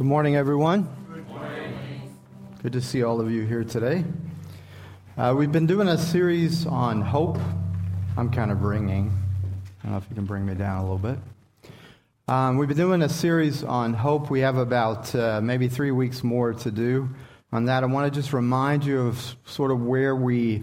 [0.00, 0.88] Good morning, everyone.
[1.12, 2.16] Good morning.
[2.62, 4.02] Good to see all of you here today.
[5.18, 7.36] Uh, we've been doing a series on hope.
[8.16, 9.12] I'm kind of ringing.
[9.12, 11.18] I don't know if you can bring me down a little bit.
[12.28, 14.30] Um, we've been doing a series on hope.
[14.30, 17.10] We have about uh, maybe three weeks more to do
[17.52, 17.82] on that.
[17.82, 20.62] I want to just remind you of sort of where we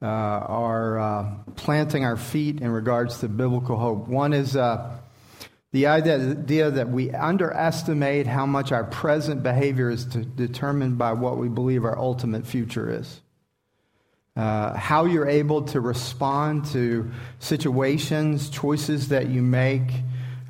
[0.00, 4.06] uh, are uh, planting our feet in regards to biblical hope.
[4.06, 4.98] One is uh,
[5.72, 11.48] the idea that we underestimate how much our present behavior is determined by what we
[11.48, 13.20] believe our ultimate future is.
[14.34, 19.90] Uh, how you're able to respond to situations, choices that you make,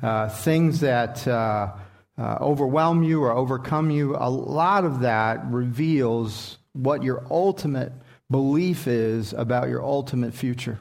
[0.01, 1.71] uh, things that uh,
[2.17, 7.91] uh overwhelm you or overcome you, a lot of that reveals what your ultimate
[8.29, 10.79] belief is about your ultimate future.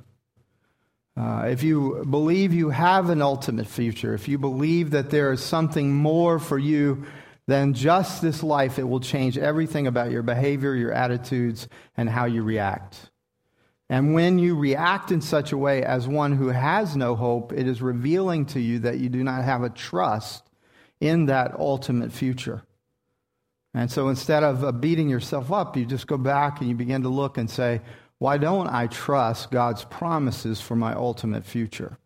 [1.18, 5.42] Uh, if you believe you have an ultimate future, if you believe that there is
[5.42, 7.04] something more for you
[7.48, 11.66] than just this life, it will change everything about your behavior, your attitudes,
[11.96, 13.10] and how you react.
[13.90, 17.66] And when you react in such a way as one who has no hope, it
[17.66, 20.44] is revealing to you that you do not have a trust
[21.00, 22.62] in that ultimate future.
[23.74, 27.08] And so instead of beating yourself up, you just go back and you begin to
[27.08, 27.80] look and say,
[28.18, 31.98] why don't I trust God's promises for my ultimate future?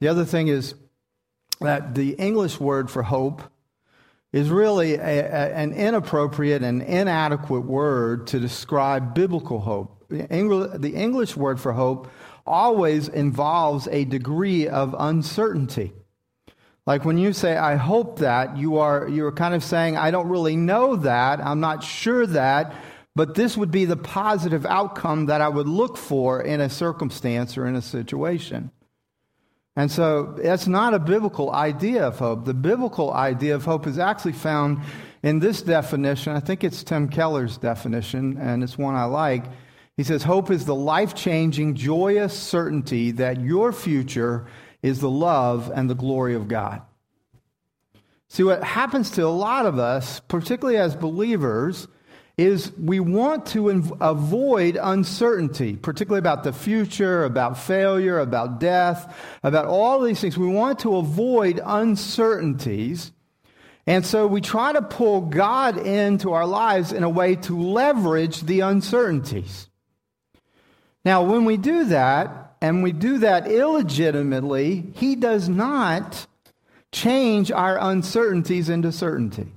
[0.00, 0.74] The other thing is
[1.60, 3.42] that the English word for hope
[4.32, 10.06] is really a, a, an inappropriate and inadequate word to describe biblical hope.
[10.08, 12.10] The English word for hope
[12.46, 15.92] always involves a degree of uncertainty.
[16.86, 20.28] Like when you say, I hope that, you are, you're kind of saying, I don't
[20.28, 22.74] really know that, I'm not sure that,
[23.16, 27.56] but this would be the positive outcome that I would look for in a circumstance
[27.56, 28.70] or in a situation.
[29.76, 32.44] And so that's not a biblical idea of hope.
[32.44, 34.80] The biblical idea of hope is actually found
[35.22, 36.34] in this definition.
[36.34, 39.44] I think it's Tim Keller's definition, and it's one I like.
[39.96, 44.46] He says, Hope is the life changing, joyous certainty that your future
[44.82, 46.82] is the love and the glory of God.
[48.28, 51.88] See, what happens to a lot of us, particularly as believers,
[52.36, 53.68] is we want to
[54.00, 60.36] avoid uncertainty, particularly about the future, about failure, about death, about all these things.
[60.36, 63.12] We want to avoid uncertainties.
[63.86, 68.40] And so we try to pull God into our lives in a way to leverage
[68.40, 69.68] the uncertainties.
[71.04, 76.26] Now, when we do that, and we do that illegitimately, He does not
[76.92, 79.52] change our uncertainties into certainty.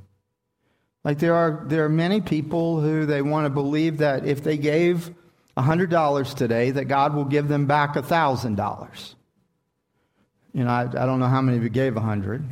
[1.08, 4.58] Like there are, there are many people who they want to believe that if they
[4.58, 5.10] gave
[5.56, 9.16] $100 today, that God will give them back $1,000.
[10.54, 12.44] You know, I, I, don't know how many of you gave 100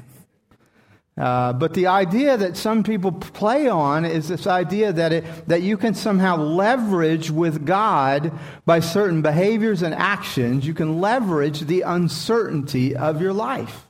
[1.18, 5.62] uh, but the idea that some people play on is this idea that, it, that
[5.62, 8.32] you can somehow leverage with God
[8.66, 13.86] by certain behaviors and actions, you can leverage the uncertainty of your life.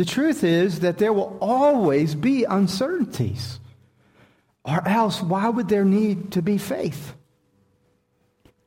[0.00, 3.60] The truth is that there will always be uncertainties.
[4.64, 7.12] Or else, why would there need to be faith?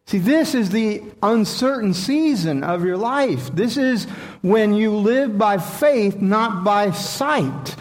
[0.06, 3.50] See, this is the uncertain season of your life.
[3.52, 4.04] This is
[4.44, 7.78] when you live by faith, not by sight.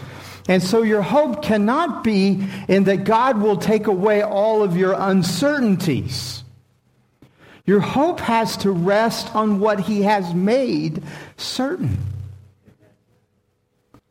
[0.49, 4.95] And so your hope cannot be in that God will take away all of your
[4.97, 6.43] uncertainties.
[7.67, 11.03] Your hope has to rest on what He has made
[11.37, 11.99] certain.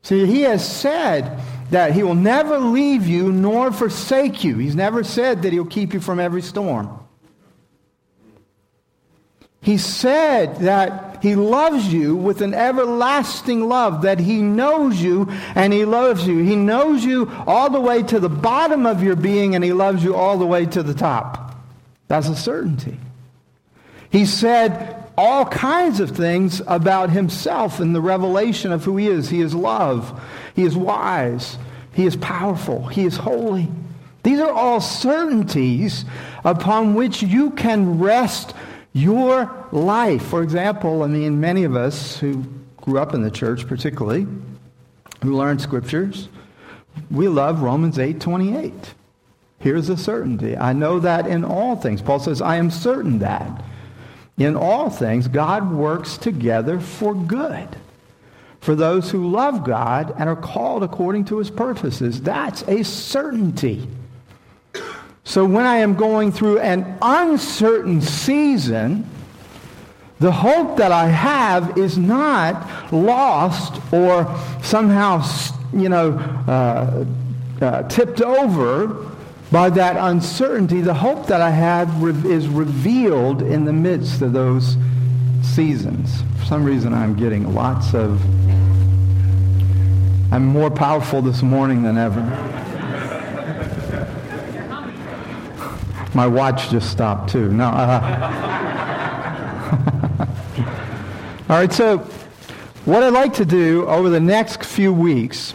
[0.02, 1.40] See, he has said
[1.70, 4.58] that he will never leave you nor forsake you.
[4.58, 6.98] He's never said that he'll keep you from every storm.
[9.62, 15.72] He said that he loves you with an everlasting love, that he knows you and
[15.72, 16.38] he loves you.
[16.38, 20.02] He knows you all the way to the bottom of your being and he loves
[20.02, 21.54] you all the way to the top.
[22.08, 22.98] That's a certainty.
[24.10, 29.28] He said all kinds of things about himself in the revelation of who he is.
[29.28, 30.20] He is love.
[30.54, 31.58] He is wise.
[31.92, 32.86] He is powerful.
[32.86, 33.68] He is holy.
[34.22, 36.04] These are all certainties
[36.44, 38.54] upon which you can rest
[38.92, 40.22] your life.
[40.22, 42.44] For example, I mean, many of us who
[42.76, 44.26] grew up in the church, particularly,
[45.22, 46.28] who learned scriptures,
[47.10, 48.72] we love Romans 8 28.
[49.58, 50.56] Here's a certainty.
[50.56, 52.02] I know that in all things.
[52.02, 53.62] Paul says, I am certain that
[54.38, 57.68] in all things, God works together for good
[58.60, 62.22] for those who love God and are called according to his purposes.
[62.22, 63.88] That's a certainty.
[65.24, 69.08] So when I am going through an uncertain season,
[70.20, 74.32] the hope that I have is not lost or
[74.62, 75.24] somehow
[75.72, 76.12] you know,
[76.46, 77.04] uh,
[77.60, 79.11] uh, tipped over
[79.52, 84.78] by that uncertainty, the hope that I have is revealed in the midst of those
[85.42, 86.22] seasons.
[86.38, 88.18] For some reason, I'm getting lots of.
[90.32, 92.22] I'm more powerful this morning than ever.
[96.14, 97.52] My watch just stopped too.
[97.52, 97.66] No.
[97.66, 98.08] Uh,
[101.50, 101.98] all right, so
[102.86, 105.52] what I'd like to do over the next few weeks,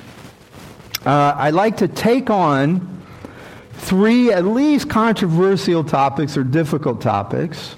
[1.04, 2.97] uh, I'd like to take on
[3.78, 7.76] three at least controversial topics or difficult topics.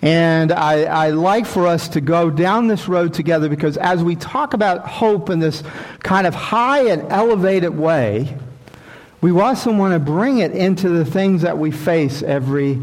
[0.00, 4.14] And I, I, like for us to go down this road together because as we
[4.14, 5.64] talk about hope in this
[6.00, 8.38] kind of high and elevated way,
[9.20, 12.80] we also want to bring it into the things that we face every,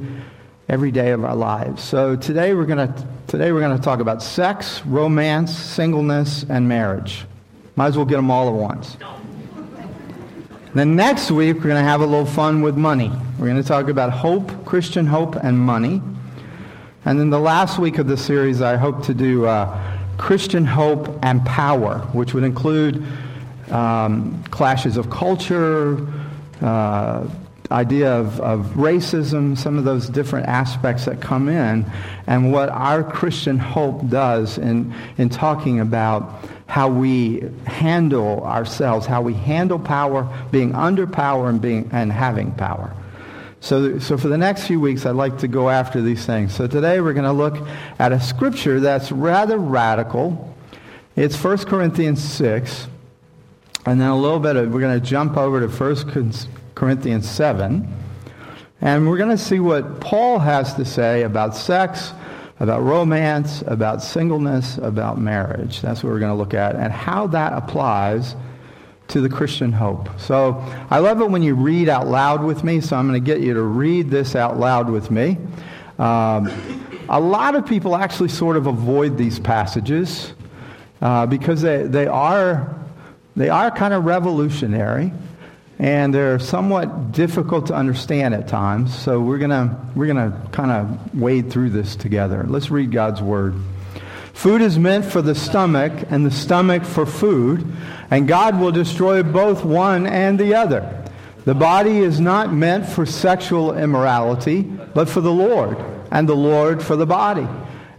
[0.67, 1.81] every day of our lives.
[1.81, 6.67] So today we're going to today we're going to talk about sex, romance, singleness, and
[6.67, 7.25] marriage.
[7.77, 8.97] Might as well get them all at once.
[10.75, 13.09] Then next week, we're going to have a little fun with money.
[13.39, 16.01] We're going to talk about hope, Christian hope, and money.
[17.05, 21.17] And then the last week of the series, I hope to do uh, Christian hope
[21.23, 23.05] and power, which would include
[23.71, 26.05] um, clashes of culture,
[26.59, 27.25] uh,
[27.71, 31.89] idea of, of racism, some of those different aspects that come in,
[32.27, 39.21] and what our Christian hope does in, in talking about how we handle ourselves, how
[39.21, 42.93] we handle power, being under power and, being, and having power.
[43.59, 46.53] So, so for the next few weeks, I'd like to go after these things.
[46.53, 47.67] So today we're going to look
[47.97, 50.55] at a scripture that's rather radical.
[51.15, 52.87] It's 1 Corinthians 6.
[53.87, 56.33] And then a little bit of, we're going to jump over to 1
[56.73, 57.87] Corinthians 7.
[58.81, 62.11] And we're going to see what Paul has to say about sex,
[62.59, 65.81] about romance, about singleness, about marriage.
[65.81, 68.35] That's what we're going to look at, and how that applies
[69.09, 70.09] to the Christian hope.
[70.19, 73.25] So I love it when you read out loud with me, so I'm going to
[73.25, 75.37] get you to read this out loud with me.
[75.99, 76.49] Um,
[77.07, 80.33] a lot of people actually sort of avoid these passages
[81.01, 82.75] uh, because they, they, are,
[83.35, 85.11] they are kind of revolutionary
[85.77, 88.97] and they're somewhat difficult to understand at times.
[88.97, 92.45] So we're gonna we're gonna kind of wade through this together.
[92.47, 93.55] Let's read God's word.
[94.33, 97.65] Food is meant for the stomach, and the stomach for food,
[98.11, 101.03] and God will destroy both one and the other.
[101.45, 105.77] The body is not meant for sexual immorality, but for the Lord,
[106.11, 107.47] and the Lord for the body.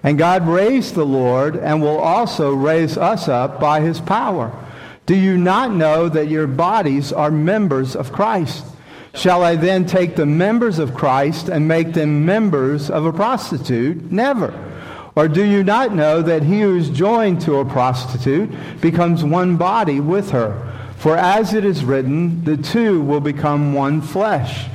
[0.02, 4.52] And God raised the Lord and will also raise us up by his power.
[5.06, 8.64] Do you not know that your bodies are members of Christ?
[9.14, 14.10] Shall I then take the members of Christ and make them members of a prostitute?
[14.10, 14.52] Never.
[15.14, 18.50] Or do you not know that he who is joined to a prostitute
[18.82, 20.74] becomes one body with her?
[20.98, 24.66] For as it is written, the two will become one flesh.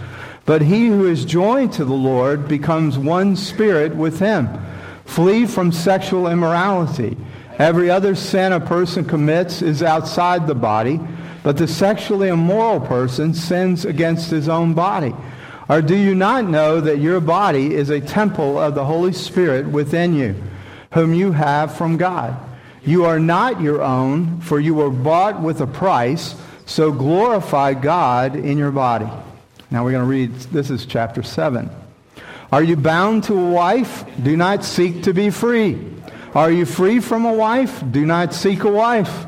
[0.45, 4.49] But he who is joined to the Lord becomes one spirit with him.
[5.05, 7.17] Flee from sexual immorality.
[7.61, 10.99] Every other sin a person commits is outside the body,
[11.43, 15.13] but the sexually immoral person sins against his own body.
[15.69, 19.67] Or do you not know that your body is a temple of the Holy Spirit
[19.67, 20.35] within you,
[20.93, 22.35] whom you have from God?
[22.83, 26.33] You are not your own, for you were bought with a price,
[26.65, 29.07] so glorify God in your body.
[29.69, 31.69] Now we're going to read, this is chapter 7.
[32.51, 34.03] Are you bound to a wife?
[34.23, 36.00] Do not seek to be free.
[36.33, 37.83] Are you free from a wife?
[37.91, 39.25] Do not seek a wife.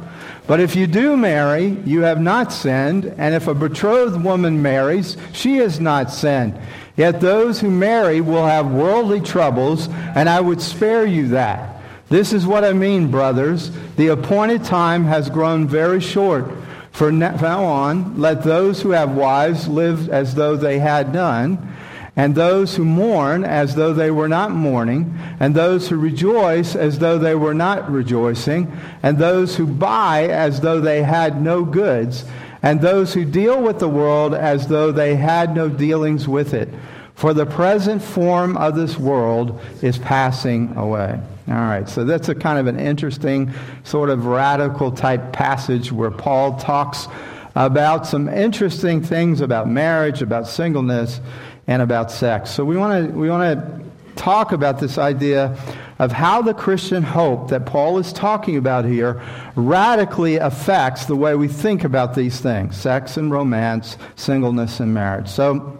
[0.48, 5.18] But if you do marry, you have not sinned, and if a betrothed woman marries,
[5.32, 6.60] she has not sinned.
[6.96, 11.82] Yet those who marry will have worldly troubles, and I would spare you that.
[12.10, 13.72] This is what I mean, brothers.
[13.96, 16.46] The appointed time has grown very short.
[16.92, 21.73] From now on, let those who have wives live as though they had none
[22.16, 27.00] and those who mourn as though they were not mourning, and those who rejoice as
[27.00, 32.26] though they were not rejoicing, and those who buy as though they had no goods,
[32.62, 36.70] and those who deal with the world as though they had no dealings with it.
[37.16, 41.20] For the present form of this world is passing away.
[41.48, 43.52] All right, so that's a kind of an interesting,
[43.84, 47.08] sort of radical type passage where Paul talks
[47.56, 51.20] about some interesting things about marriage, about singleness
[51.68, 52.52] and about sex.
[52.52, 53.84] So we want to we want to
[54.16, 55.58] talk about this idea
[56.00, 59.22] of how the Christian hope that Paul is talking about here
[59.56, 65.30] radically affects the way we think about these things sex and romance, singleness and marriage.
[65.30, 65.80] So,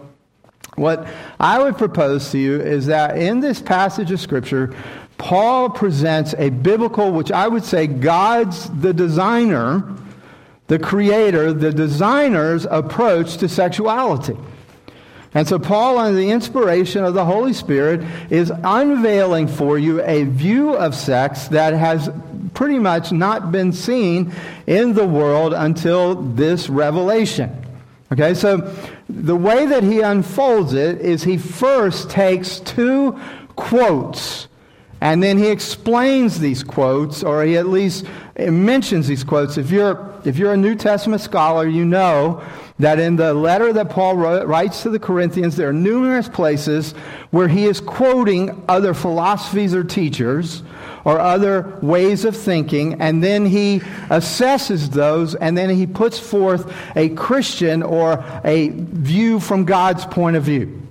[0.76, 1.06] what
[1.38, 4.74] I would propose to you is that in this passage of Scripture,
[5.18, 9.94] Paul presents a biblical, which I would say God's the designer,
[10.66, 14.36] the creator, the designer's approach to sexuality.
[15.34, 20.24] And so, Paul, under the inspiration of the Holy Spirit, is unveiling for you a
[20.24, 22.08] view of sex that has
[22.54, 24.32] pretty much not been seen
[24.66, 27.50] in the world until this revelation.
[28.12, 28.72] Okay, so
[29.08, 33.18] the way that he unfolds it is he first takes two
[33.56, 34.46] quotes
[35.04, 38.06] and then he explains these quotes, or he at least
[38.38, 39.58] mentions these quotes.
[39.58, 42.42] If you're, if you're a New Testament scholar, you know
[42.78, 46.92] that in the letter that Paul writes to the Corinthians, there are numerous places
[47.30, 50.62] where he is quoting other philosophies or teachers
[51.04, 56.74] or other ways of thinking, and then he assesses those, and then he puts forth
[56.96, 60.83] a Christian or a view from God's point of view.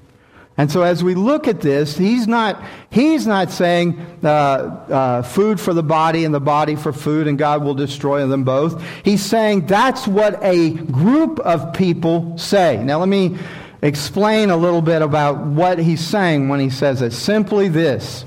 [0.55, 5.59] And so, as we look at this, he's not, he's not saying uh, uh, food
[5.59, 8.83] for the body and the body for food, and God will destroy them both.
[9.03, 12.83] He's saying that's what a group of people say.
[12.83, 13.37] Now, let me
[13.81, 17.13] explain a little bit about what he's saying when he says it.
[17.13, 18.25] Simply this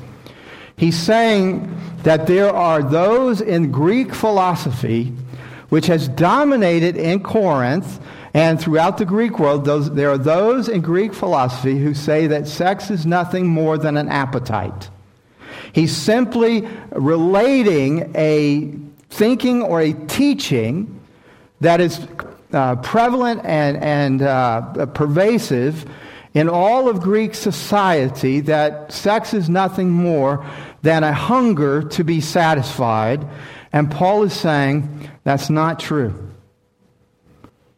[0.76, 5.12] He's saying that there are those in Greek philosophy
[5.70, 7.98] which has dominated in Corinth
[8.36, 12.46] and throughout the Greek world, those, there are those in Greek philosophy who say that
[12.46, 14.90] sex is nothing more than an appetite.
[15.72, 18.74] He's simply relating a
[19.08, 21.00] thinking or a teaching
[21.62, 22.06] that is
[22.52, 25.86] uh, prevalent and, and uh, pervasive
[26.34, 30.44] in all of Greek society that sex is nothing more
[30.82, 33.26] than a hunger to be satisfied.
[33.72, 36.26] And Paul is saying that's not true.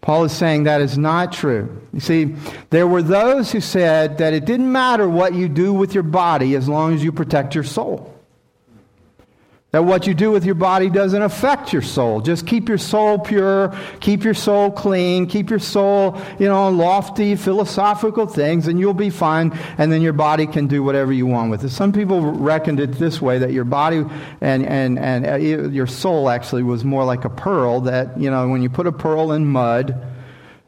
[0.00, 1.82] Paul is saying that is not true.
[1.92, 2.24] You see,
[2.70, 6.54] there were those who said that it didn't matter what you do with your body
[6.54, 8.17] as long as you protect your soul.
[9.70, 12.22] That what you do with your body doesn't affect your soul.
[12.22, 17.36] Just keep your soul pure, keep your soul clean, keep your soul, you know, lofty
[17.36, 21.50] philosophical things, and you'll be fine, and then your body can do whatever you want
[21.50, 21.68] with it.
[21.68, 24.06] Some people reckoned it this way that your body
[24.40, 28.48] and, and, and uh, your soul actually was more like a pearl, that, you know,
[28.48, 30.02] when you put a pearl in mud,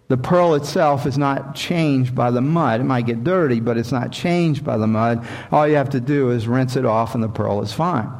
[0.08, 2.82] the pearl itself is not changed by the mud.
[2.82, 5.26] It might get dirty, but it's not changed by the mud.
[5.50, 8.19] All you have to do is rinse it off, and the pearl is fine.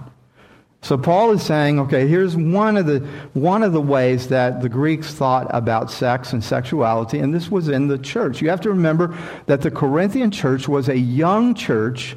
[0.83, 3.01] So Paul is saying, okay, here's one of the
[3.35, 7.69] one of the ways that the Greeks thought about sex and sexuality, and this was
[7.69, 8.41] in the church.
[8.41, 12.17] You have to remember that the Corinthian church was a young church.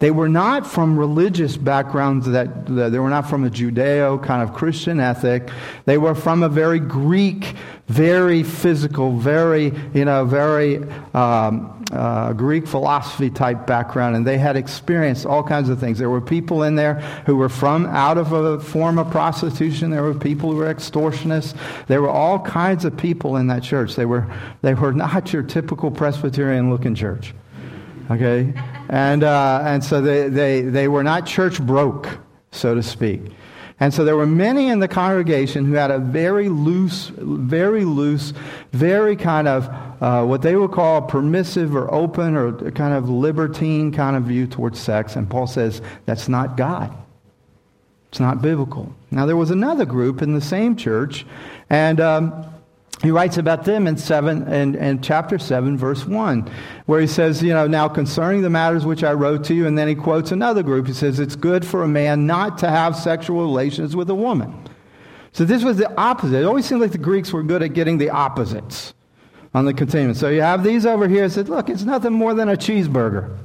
[0.00, 4.42] They were not from religious backgrounds that, that they were not from a Judeo kind
[4.42, 5.48] of Christian ethic.
[5.84, 7.54] They were from a very Greek,
[7.86, 10.82] very physical, very, you know, very
[11.14, 15.98] um, uh, Greek philosophy type background, and they had experienced all kinds of things.
[15.98, 16.94] There were people in there
[17.26, 19.90] who were from out of a form of prostitution.
[19.90, 21.54] There were people who were extortionists.
[21.86, 23.94] There were all kinds of people in that church.
[23.94, 24.26] They were,
[24.62, 27.34] they were not your typical Presbyterian looking church.
[28.10, 28.52] Okay?
[28.88, 32.08] And, uh, and so they, they, they were not church broke,
[32.50, 33.20] so to speak.
[33.82, 38.32] And so there were many in the congregation who had a very loose, very loose,
[38.70, 39.68] very kind of
[40.00, 44.46] uh, what they would call permissive or open or kind of libertine kind of view
[44.46, 45.16] towards sex.
[45.16, 46.96] And Paul says that's not God.
[48.10, 48.94] It's not biblical.
[49.10, 51.26] Now, there was another group in the same church,
[51.68, 52.44] and um,
[53.02, 56.48] he writes about them in seven in, in chapter seven, verse one,
[56.86, 59.76] where he says, you know, now concerning the matters which I wrote to you, and
[59.76, 60.86] then he quotes another group.
[60.86, 64.68] He says, it's good for a man not to have sexual relations with a woman.
[65.32, 66.42] So this was the opposite.
[66.42, 68.94] It always seemed like the Greeks were good at getting the opposites
[69.52, 70.14] on the continuum.
[70.14, 71.28] So you have these over here.
[71.28, 73.36] Said, look, it's nothing more than a cheeseburger.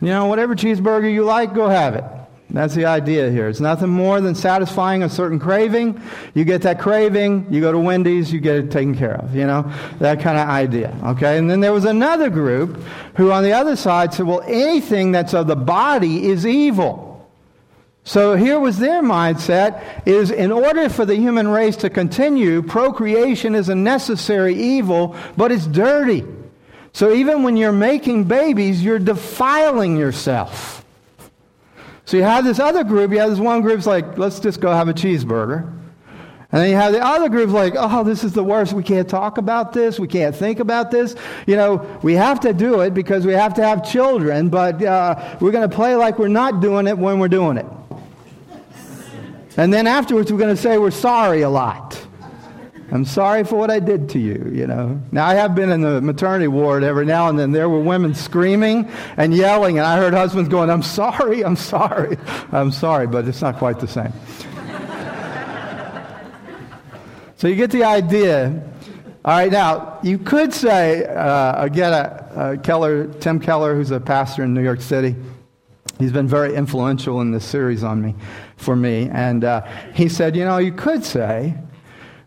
[0.00, 2.04] you know, whatever cheeseburger you like, go have it.
[2.52, 3.48] That's the idea here.
[3.48, 6.00] It's nothing more than satisfying a certain craving.
[6.34, 9.46] You get that craving, you go to Wendy's, you get it taken care of, you
[9.46, 9.72] know?
[10.00, 11.38] That kind of idea, okay?
[11.38, 12.82] And then there was another group
[13.16, 17.08] who on the other side said, well, anything that's of the body is evil.
[18.04, 23.54] So here was their mindset is in order for the human race to continue, procreation
[23.54, 26.24] is a necessary evil, but it's dirty.
[26.92, 30.81] So even when you're making babies, you're defiling yourself.
[32.04, 34.72] So you have this other group, you have this one group's like, let's just go
[34.72, 35.72] have a cheeseburger.
[36.52, 38.74] And then you have the other group like, oh, this is the worst.
[38.74, 39.98] We can't talk about this.
[39.98, 41.16] We can't think about this.
[41.46, 45.38] You know, we have to do it because we have to have children, but uh,
[45.40, 47.66] we're going to play like we're not doing it when we're doing it.
[49.56, 52.06] And then afterwards, we're going to say we're sorry a lot.
[52.92, 55.00] I'm sorry for what I did to you, you know.
[55.12, 57.50] Now, I have been in the maternity ward every now and then.
[57.50, 62.18] There were women screaming and yelling, and I heard husbands going, I'm sorry, I'm sorry,
[62.52, 64.12] I'm sorry, but it's not quite the same.
[67.36, 68.62] So you get the idea.
[69.24, 73.98] All right, now, you could say, uh, again, uh, uh, Keller, Tim Keller, who's a
[73.98, 75.16] pastor in New York City,
[75.98, 78.14] he's been very influential in this series on me,
[78.58, 79.08] for me.
[79.10, 81.56] And uh, he said, you know, you could say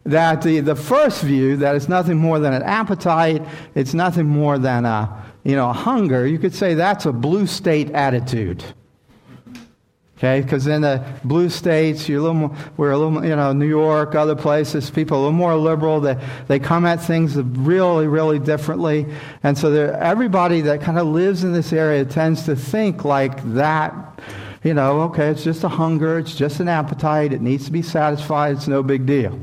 [0.06, 3.42] that the, the first view, that it's nothing more than an appetite,
[3.74, 7.48] it's nothing more than a, you know, a hunger, you could say that's a blue
[7.48, 8.64] state attitude.
[10.18, 13.52] Okay, because in the blue states, you're a little more, we're a little, you know,
[13.52, 16.00] New York, other places, people are a little more liberal.
[16.00, 19.08] They, they come at things really, really differently.
[19.44, 23.94] And so everybody that kind of lives in this area tends to think like that.
[24.64, 27.82] You know, okay, it's just a hunger, it's just an appetite, it needs to be
[27.82, 29.38] satisfied, it's no big deal.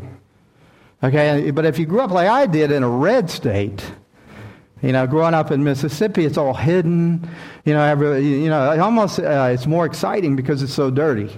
[1.04, 3.84] Okay, but if you grew up like I did in a red state,
[4.82, 7.28] you know, growing up in Mississippi, it's all hidden.
[7.64, 11.30] You know, every, you know, almost uh, it's more exciting because it's so dirty.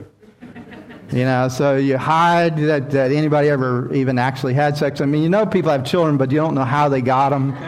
[1.12, 5.00] You know, so you hide that, that anybody ever even actually had sex.
[5.00, 7.54] I mean, you know, people have children, but you don't know how they got them.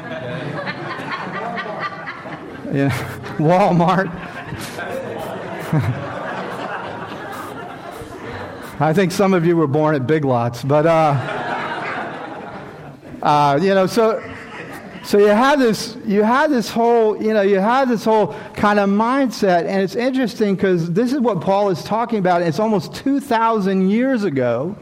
[3.38, 4.10] Walmart.
[8.80, 11.35] I think some of you were born at Big Lots, but uh,
[13.26, 14.22] uh, you know, so
[15.02, 18.78] so you have this, you have this whole, you know, you have this whole kind
[18.78, 22.42] of mindset, and it's interesting because this is what Paul is talking about.
[22.42, 24.76] It's almost 2,000 years ago,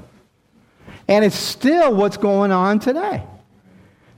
[1.08, 3.22] and it's still what's going on today.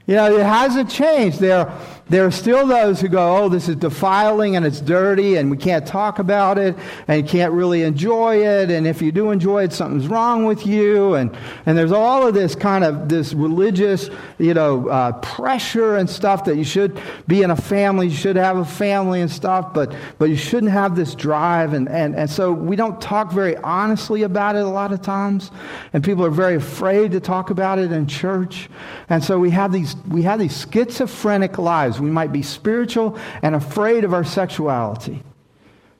[0.07, 1.39] You know, it hasn't changed.
[1.39, 1.71] There,
[2.09, 5.57] there are still those who go, oh, this is defiling and it's dirty and we
[5.57, 6.75] can't talk about it
[7.07, 8.71] and you can't really enjoy it.
[8.71, 11.15] And if you do enjoy it, something's wrong with you.
[11.15, 11.35] And,
[11.65, 16.45] and there's all of this kind of this religious, you know, uh, pressure and stuff
[16.45, 19.93] that you should be in a family, you should have a family and stuff, but,
[20.17, 21.73] but you shouldn't have this drive.
[21.73, 25.51] And, and, and so we don't talk very honestly about it a lot of times.
[25.91, 28.69] And people are very afraid to talk about it in church.
[29.09, 33.55] And so we have these, we have these schizophrenic lives we might be spiritual and
[33.55, 35.23] afraid of our sexuality.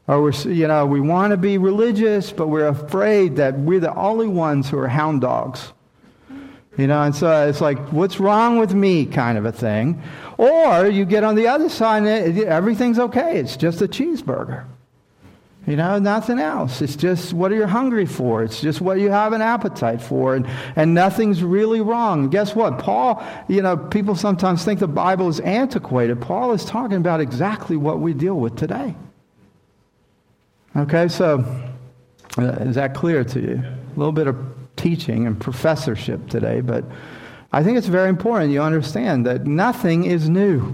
[0.08, 3.94] Or we're, you know, we want to be religious, but we're afraid that we're the
[3.94, 5.74] only ones who are hound dogs.
[6.78, 10.02] You know, and so it's like, what's wrong with me kind of a thing.
[10.38, 13.40] Or you get on the other side and everything's okay.
[13.40, 14.66] It's just a cheeseburger.
[15.67, 16.82] You know, nothing else.
[16.82, 18.41] It's just what are you hungry for?
[18.41, 22.30] It's just what you have an appetite for, and, and nothing's really wrong.
[22.30, 22.80] Guess what?
[22.80, 26.21] Paul, you know, people sometimes think the Bible is antiquated.
[26.21, 28.95] Paul is talking about exactly what we deal with today.
[30.77, 31.43] Okay, so
[32.38, 33.62] uh, is that clear to you?
[33.62, 34.38] A little bit of
[34.77, 36.86] teaching and professorship today, but
[37.51, 40.73] I think it's very important you understand that nothing is new.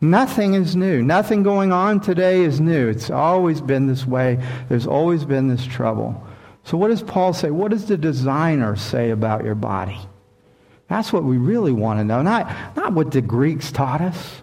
[0.00, 1.02] Nothing is new.
[1.02, 2.88] Nothing going on today is new.
[2.88, 4.42] It's always been this way.
[4.68, 6.26] There's always been this trouble.
[6.64, 7.50] So, what does Paul say?
[7.50, 9.98] What does the designer say about your body?
[10.88, 12.22] That's what we really want to know.
[12.22, 14.42] Not, not what the Greeks taught us.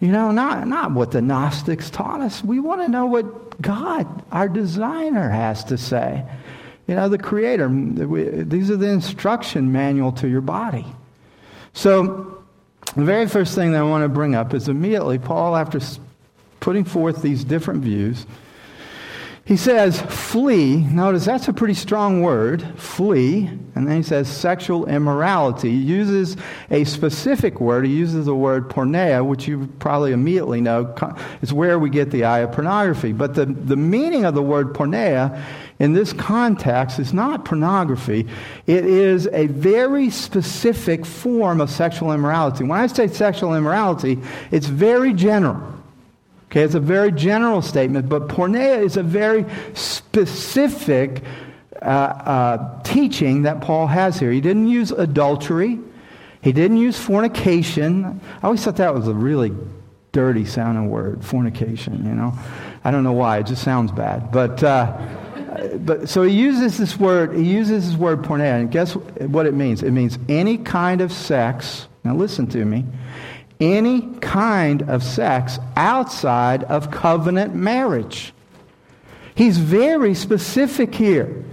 [0.00, 2.44] You know, not, not what the Gnostics taught us.
[2.44, 6.24] We want to know what God, our designer, has to say.
[6.86, 7.68] You know, the Creator.
[8.44, 10.86] These are the instruction manual to your body.
[11.72, 12.37] So,
[12.98, 15.78] the very first thing that I want to bring up is immediately Paul, after
[16.58, 18.26] putting forth these different views,
[19.44, 20.76] he says, flee.
[20.76, 23.46] Notice that's a pretty strong word, flee.
[23.74, 25.70] And then he says sexual immorality.
[25.70, 26.36] He uses
[26.70, 27.86] a specific word.
[27.86, 30.94] He uses the word porneia, which you probably immediately know
[31.40, 33.12] is where we get the eye of pornography.
[33.12, 35.42] But the, the meaning of the word porneia
[35.78, 38.26] in this context is not pornography.
[38.66, 42.64] It is a very specific form of sexual immorality.
[42.64, 44.18] When I say sexual immorality,
[44.50, 45.74] it's very general.
[46.46, 51.22] Okay, it's a very general statement, but porneia is a very specific
[51.80, 54.32] uh, uh, teaching that Paul has here.
[54.32, 55.78] He didn't use adultery,
[56.40, 58.20] he didn't use fornication.
[58.42, 59.52] I always thought that was a really
[60.12, 62.32] dirty sounding word, fornication, you know.
[62.82, 64.32] I don't know why, it just sounds bad.
[64.32, 64.96] But, uh,
[65.80, 69.54] but so he uses this word, he uses this word porneia, and guess what it
[69.54, 69.82] means?
[69.82, 71.88] It means any kind of sex.
[72.04, 72.84] Now listen to me
[73.60, 78.32] any kind of sex outside of covenant marriage.
[79.34, 81.44] He's very specific here.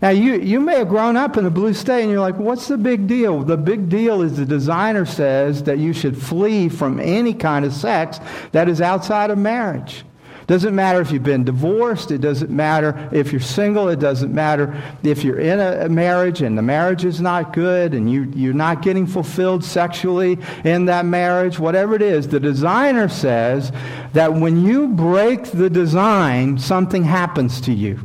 [0.00, 2.68] Now, you, you may have grown up in a blue state and you're like, what's
[2.68, 3.42] the big deal?
[3.42, 7.72] The big deal is the designer says that you should flee from any kind of
[7.72, 8.20] sex
[8.52, 10.04] that is outside of marriage.
[10.48, 12.10] Doesn't matter if you've been divorced.
[12.10, 13.90] It doesn't matter if you're single.
[13.90, 18.10] It doesn't matter if you're in a marriage and the marriage is not good and
[18.10, 21.58] you, you're not getting fulfilled sexually in that marriage.
[21.58, 23.72] Whatever it is, the designer says
[24.14, 28.00] that when you break the design, something happens to you.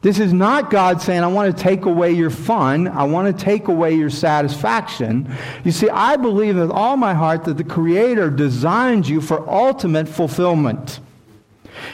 [0.00, 2.86] This is not God saying, I want to take away your fun.
[2.86, 5.34] I want to take away your satisfaction.
[5.64, 10.08] You see, I believe with all my heart that the Creator designed you for ultimate
[10.08, 11.00] fulfillment.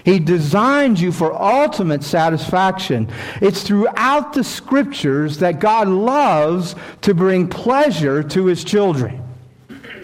[0.05, 3.11] He designed you for ultimate satisfaction.
[3.41, 9.24] It's throughout the scriptures that God loves to bring pleasure to his children.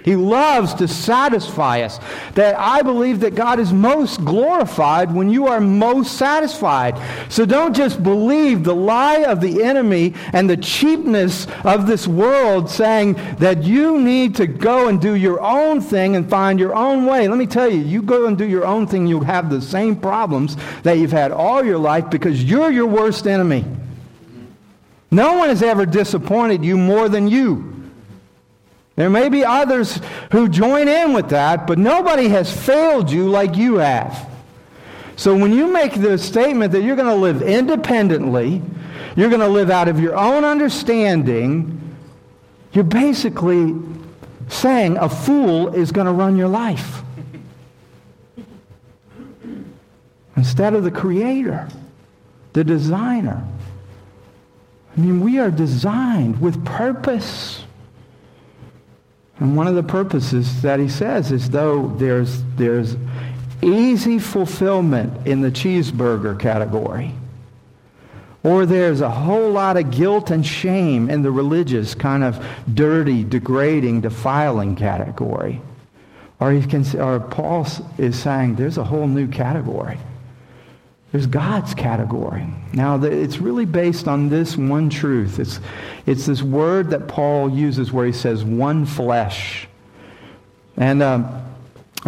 [0.04, 1.98] He loves to satisfy us.
[2.34, 6.98] That I believe that God is most glorified when you are most satisfied.
[7.28, 12.70] So don't just believe the lie of the enemy and the cheapness of this world
[12.70, 17.06] saying that you need to go and do your own thing and find your own
[17.06, 17.28] way.
[17.28, 19.96] Let me tell you, you go and do your own thing, you'll have the same
[19.96, 23.64] problems that you've had all your life because you're your worst enemy.
[25.10, 27.79] No one has ever disappointed you more than you.
[29.00, 29.98] There may be others
[30.30, 34.28] who join in with that, but nobody has failed you like you have.
[35.16, 38.60] So when you make the statement that you're going to live independently,
[39.16, 41.96] you're going to live out of your own understanding,
[42.74, 43.74] you're basically
[44.48, 47.00] saying a fool is going to run your life.
[50.36, 51.70] Instead of the creator,
[52.52, 53.42] the designer.
[54.94, 57.64] I mean, we are designed with purpose.
[59.40, 62.96] And one of the purposes that he says is though there's, there's
[63.62, 67.14] easy fulfillment in the cheeseburger category,
[68.42, 73.24] or there's a whole lot of guilt and shame in the religious, kind of dirty,
[73.24, 75.61] degrading, defiling category.
[76.38, 77.66] Or, he can, or Paul
[77.98, 79.98] is saying there's a whole new category.
[81.12, 82.46] There's God's category.
[82.73, 85.40] Now, it's really based on this one truth.
[85.40, 85.59] It's,
[86.07, 89.66] it's this word that Paul uses where he says, one flesh.
[90.77, 91.44] And um,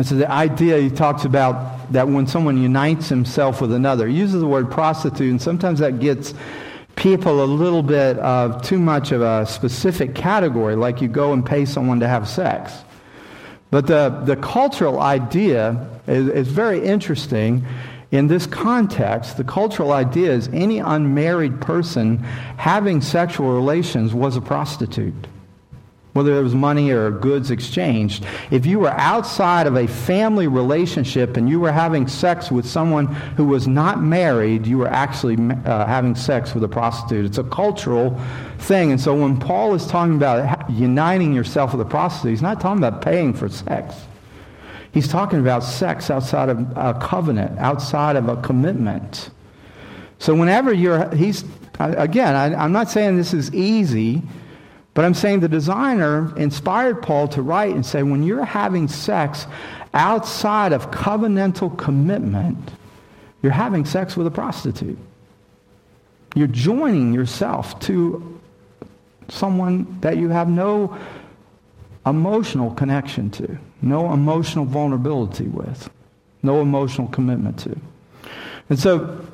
[0.02, 4.40] so the idea he talks about that when someone unites himself with another, he uses
[4.40, 6.32] the word prostitute, and sometimes that gets
[6.94, 11.44] people a little bit of too much of a specific category, like you go and
[11.44, 12.72] pay someone to have sex.
[13.72, 17.66] But the, the cultural idea is, is very interesting
[18.12, 22.18] in this context, the cultural idea is any unmarried person
[22.58, 25.26] having sexual relations was a prostitute.
[26.12, 28.26] Whether there was money or goods exchanged.
[28.50, 33.06] If you were outside of a family relationship and you were having sex with someone
[33.06, 37.24] who was not married, you were actually uh, having sex with a prostitute.
[37.24, 38.20] It's a cultural
[38.58, 38.90] thing.
[38.90, 42.84] And so when Paul is talking about uniting yourself with a prostitute, he's not talking
[42.84, 43.94] about paying for sex.
[44.92, 49.30] He's talking about sex outside of a covenant, outside of a commitment.
[50.18, 51.44] So whenever you're, he's,
[51.80, 54.22] again, I, I'm not saying this is easy,
[54.94, 59.46] but I'm saying the designer inspired Paul to write and say, when you're having sex
[59.94, 62.70] outside of covenantal commitment,
[63.42, 64.98] you're having sex with a prostitute.
[66.34, 68.40] You're joining yourself to
[69.28, 70.96] someone that you have no
[72.04, 75.90] emotional connection to, no emotional vulnerability with,
[76.42, 77.76] no emotional commitment to.
[78.70, 79.26] And so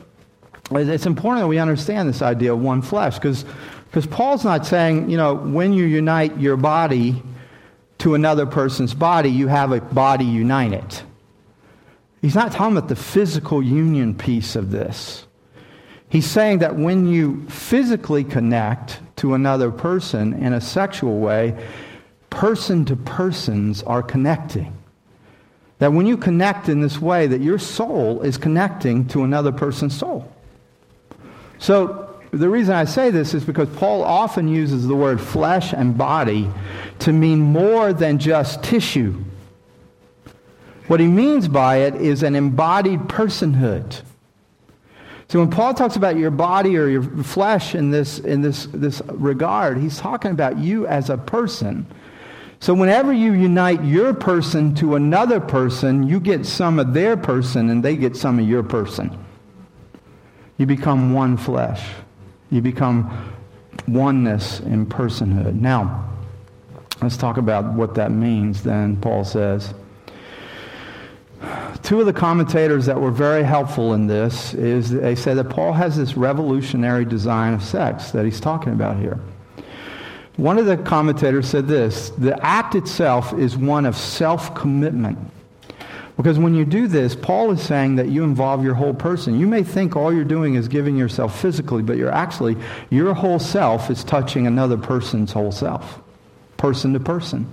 [0.72, 3.44] it's important that we understand this idea of one flesh because
[4.10, 7.22] Paul's not saying, you know, when you unite your body
[7.98, 11.02] to another person's body, you have a body united.
[12.22, 15.26] He's not talking about the physical union piece of this.
[16.10, 21.54] He's saying that when you physically connect to another person in a sexual way,
[22.30, 24.76] person to persons are connecting.
[25.78, 29.96] That when you connect in this way, that your soul is connecting to another person's
[29.96, 30.30] soul.
[31.58, 35.96] So the reason I say this is because Paul often uses the word flesh and
[35.96, 36.50] body
[37.00, 39.22] to mean more than just tissue.
[40.88, 44.02] What he means by it is an embodied personhood.
[45.28, 49.02] So when Paul talks about your body or your flesh in this, in this, this
[49.06, 51.86] regard, he's talking about you as a person
[52.60, 57.70] so whenever you unite your person to another person, you get some of their person
[57.70, 59.16] and they get some of your person.
[60.56, 61.86] You become one flesh.
[62.50, 63.32] You become
[63.86, 65.54] oneness in personhood.
[65.54, 66.10] Now,
[67.00, 69.72] let's talk about what that means then, Paul says.
[71.84, 75.72] Two of the commentators that were very helpful in this is they say that Paul
[75.72, 79.20] has this revolutionary design of sex that he's talking about here.
[80.38, 85.18] One of the commentators said this the act itself is one of self commitment.
[86.16, 89.38] Because when you do this, Paul is saying that you involve your whole person.
[89.38, 92.56] You may think all you're doing is giving yourself physically, but you're actually,
[92.90, 96.00] your whole self is touching another person's whole self,
[96.56, 97.50] person to person.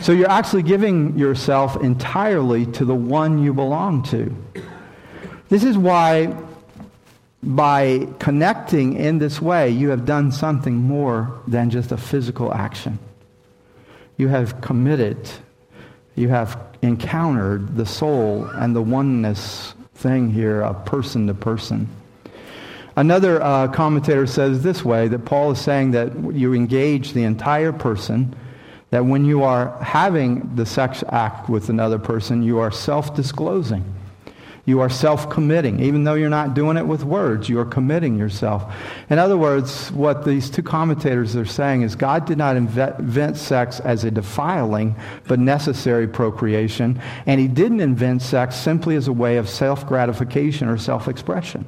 [0.00, 4.34] So you're actually giving yourself entirely to the one you belong to.
[5.50, 6.34] This is why
[7.42, 12.98] by connecting in this way, you have done something more than just a physical action.
[14.16, 15.30] You have committed,
[16.14, 21.88] you have encountered the soul and the oneness thing here of person to person.
[22.96, 27.72] Another uh, commentator says this way that Paul is saying that you engage the entire
[27.72, 28.34] person,
[28.90, 33.84] that when you are having the sex act with another person, you are self disclosing.
[34.66, 35.80] You are self committing.
[35.80, 38.72] Even though you're not doing it with words, you are committing yourself.
[39.08, 43.80] In other words, what these two commentators are saying is God did not invent sex
[43.80, 44.94] as a defiling
[45.26, 50.68] but necessary procreation, and He didn't invent sex simply as a way of self gratification
[50.68, 51.66] or self expression.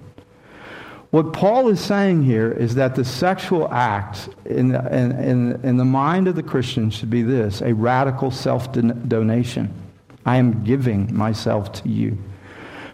[1.13, 5.77] What Paul is saying here is that the sexual act in the, in, in, in
[5.77, 9.75] the mind of the Christian should be this a radical self donation.
[10.25, 12.17] I am giving myself to you.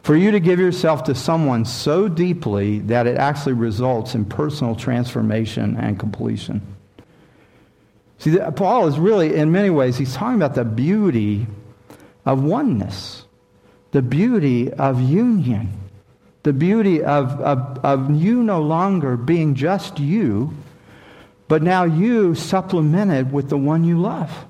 [0.09, 4.75] For you to give yourself to someone so deeply that it actually results in personal
[4.75, 6.62] transformation and completion.
[8.16, 11.47] See, Paul is really, in many ways, he's talking about the beauty
[12.25, 13.27] of oneness,
[13.90, 15.79] the beauty of union,
[16.42, 20.55] the beauty of, of, of you no longer being just you,
[21.49, 24.47] but now you supplemented with the one you love.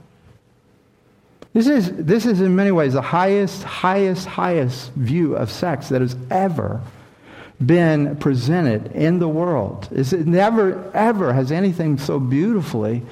[1.53, 6.01] This is, this is in many ways the highest, highest, highest view of sex that
[6.01, 6.81] has ever
[7.65, 9.89] been presented in the world.
[9.91, 13.03] Is it never, ever has anything so beautifully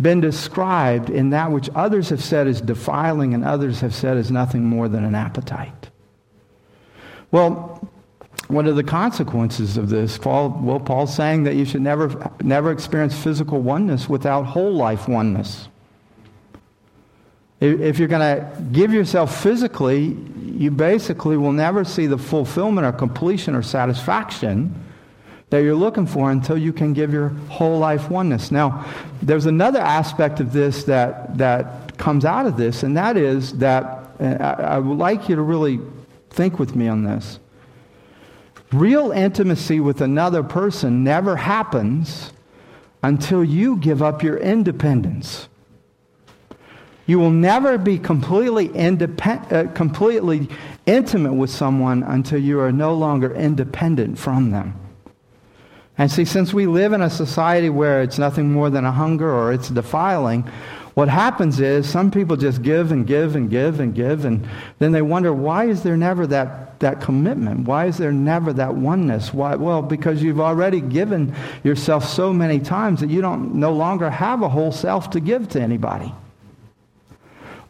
[0.00, 4.30] been described in that which others have said is defiling and others have said is
[4.30, 5.90] nothing more than an appetite.
[7.30, 7.88] Well,
[8.48, 10.18] what are the consequences of this?
[10.18, 15.08] Paul, well, Paul's saying that you should never, never experience physical oneness without whole life
[15.08, 15.68] oneness.
[17.60, 22.92] If you're going to give yourself physically, you basically will never see the fulfillment or
[22.92, 24.74] completion or satisfaction
[25.50, 28.50] that you're looking for until you can give your whole life oneness.
[28.50, 28.84] Now,
[29.22, 33.84] there's another aspect of this that, that comes out of this, and that is that
[34.20, 35.80] uh, I, I would like you to really
[36.30, 37.38] think with me on this.
[38.72, 42.32] Real intimacy with another person never happens
[43.02, 45.48] until you give up your independence.
[47.06, 50.48] You will never be completely, uh, completely
[50.86, 54.74] intimate with someone until you are no longer independent from them.
[55.96, 59.32] And see, since we live in a society where it's nothing more than a hunger
[59.32, 60.42] or it's defiling,
[60.94, 64.92] what happens is some people just give and give and give and give, and then
[64.92, 67.66] they wonder, why is there never that, that commitment?
[67.66, 69.34] Why is there never that oneness?
[69.34, 69.56] Why?
[69.56, 74.42] Well, because you've already given yourself so many times that you don't no longer have
[74.42, 76.12] a whole self to give to anybody.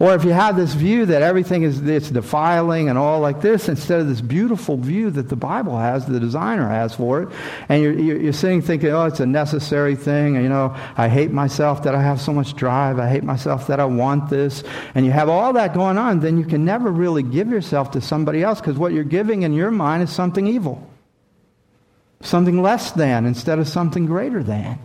[0.01, 3.69] Or if you have this view that everything is it's defiling and all like this,
[3.69, 7.29] instead of this beautiful view that the Bible has, the designer has for it,
[7.69, 11.31] and you're, you're sitting thinking, oh, it's a necessary thing, and you know, I hate
[11.31, 14.65] myself that I have so much drive, I hate myself that I want this,
[14.97, 18.01] and you have all that going on, then you can never really give yourself to
[18.01, 20.91] somebody else because what you're giving in your mind is something evil,
[22.21, 24.79] something less than instead of something greater than.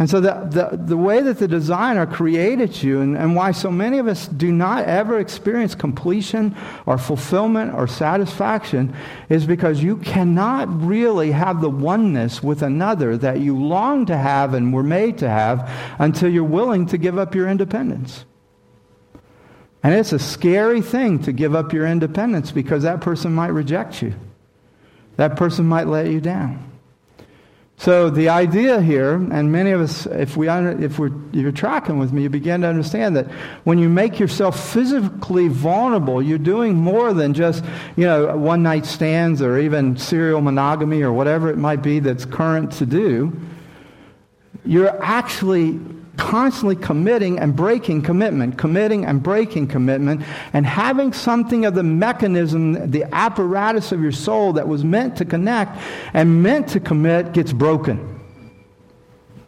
[0.00, 3.68] And so, the, the, the, way that the designer created you, and, and why so
[3.68, 6.54] many of us do not ever experience completion
[6.86, 8.94] or fulfillment or satisfaction,
[9.28, 14.54] is because you cannot really have the oneness with another that you long to have
[14.54, 18.24] and were made to have until you're willing to give up your independence.
[19.82, 24.00] And it's a scary thing to give up your independence because that person might reject
[24.00, 24.14] you,
[25.16, 26.67] that person might let you down.
[27.78, 31.96] So the idea here, and many of us, if, we, if, we're, if you're tracking
[32.00, 33.30] with me, you begin to understand that
[33.62, 37.64] when you make yourself physically vulnerable, you're doing more than just,
[37.96, 42.24] you know, one night stands or even serial monogamy or whatever it might be that's
[42.24, 43.32] current to do.
[44.64, 45.78] You're actually
[46.18, 52.90] constantly committing and breaking commitment, committing and breaking commitment, and having something of the mechanism,
[52.90, 55.78] the apparatus of your soul that was meant to connect
[56.12, 58.20] and meant to commit gets broken.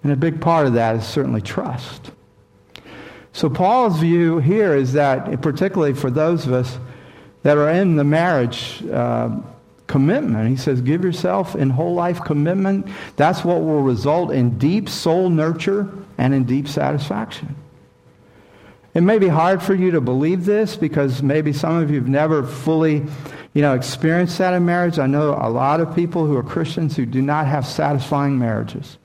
[0.02, 2.12] And a big part of that is certainly trust.
[3.32, 6.78] So, Paul's view here is that, particularly for those of us
[7.42, 9.30] that are in the marriage uh,
[9.90, 10.48] commitment.
[10.48, 12.86] He says, give yourself in whole life commitment.
[13.16, 17.56] That's what will result in deep soul nurture and in deep satisfaction.
[18.94, 22.08] It may be hard for you to believe this because maybe some of you have
[22.08, 23.04] never fully,
[23.52, 25.00] you know, experienced that in marriage.
[25.00, 28.96] I know a lot of people who are Christians who do not have satisfying marriages.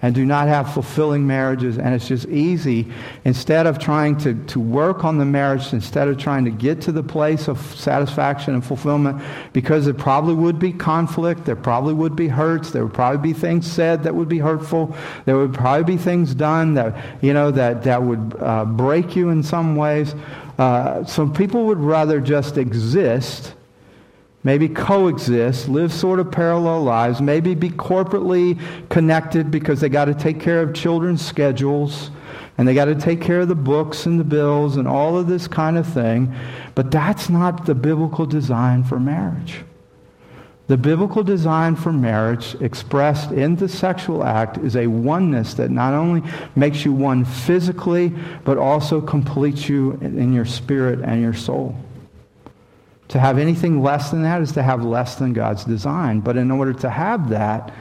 [0.00, 1.76] And do not have fulfilling marriages.
[1.76, 2.92] And it's just easy,
[3.24, 6.92] instead of trying to, to work on the marriage, instead of trying to get to
[6.92, 9.20] the place of satisfaction and fulfillment,
[9.52, 13.38] because there probably would be conflict, there probably would be hurts, there would probably be
[13.38, 17.50] things said that would be hurtful, there would probably be things done that, you know,
[17.50, 20.14] that, that would uh, break you in some ways.
[20.58, 23.54] Uh, so people would rather just exist
[24.44, 30.14] maybe coexist, live sort of parallel lives, maybe be corporately connected because they got to
[30.14, 32.10] take care of children's schedules
[32.56, 35.28] and they got to take care of the books and the bills and all of
[35.28, 36.34] this kind of thing.
[36.74, 39.60] But that's not the biblical design for marriage.
[40.66, 45.94] The biblical design for marriage expressed in the sexual act is a oneness that not
[45.94, 46.22] only
[46.56, 48.12] makes you one physically,
[48.44, 51.74] but also completes you in your spirit and your soul.
[53.08, 56.20] To have anything less than that is to have less than God's design.
[56.20, 57.72] But in order to have that,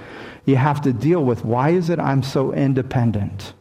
[0.46, 3.54] you have to deal with why is it I'm so independent?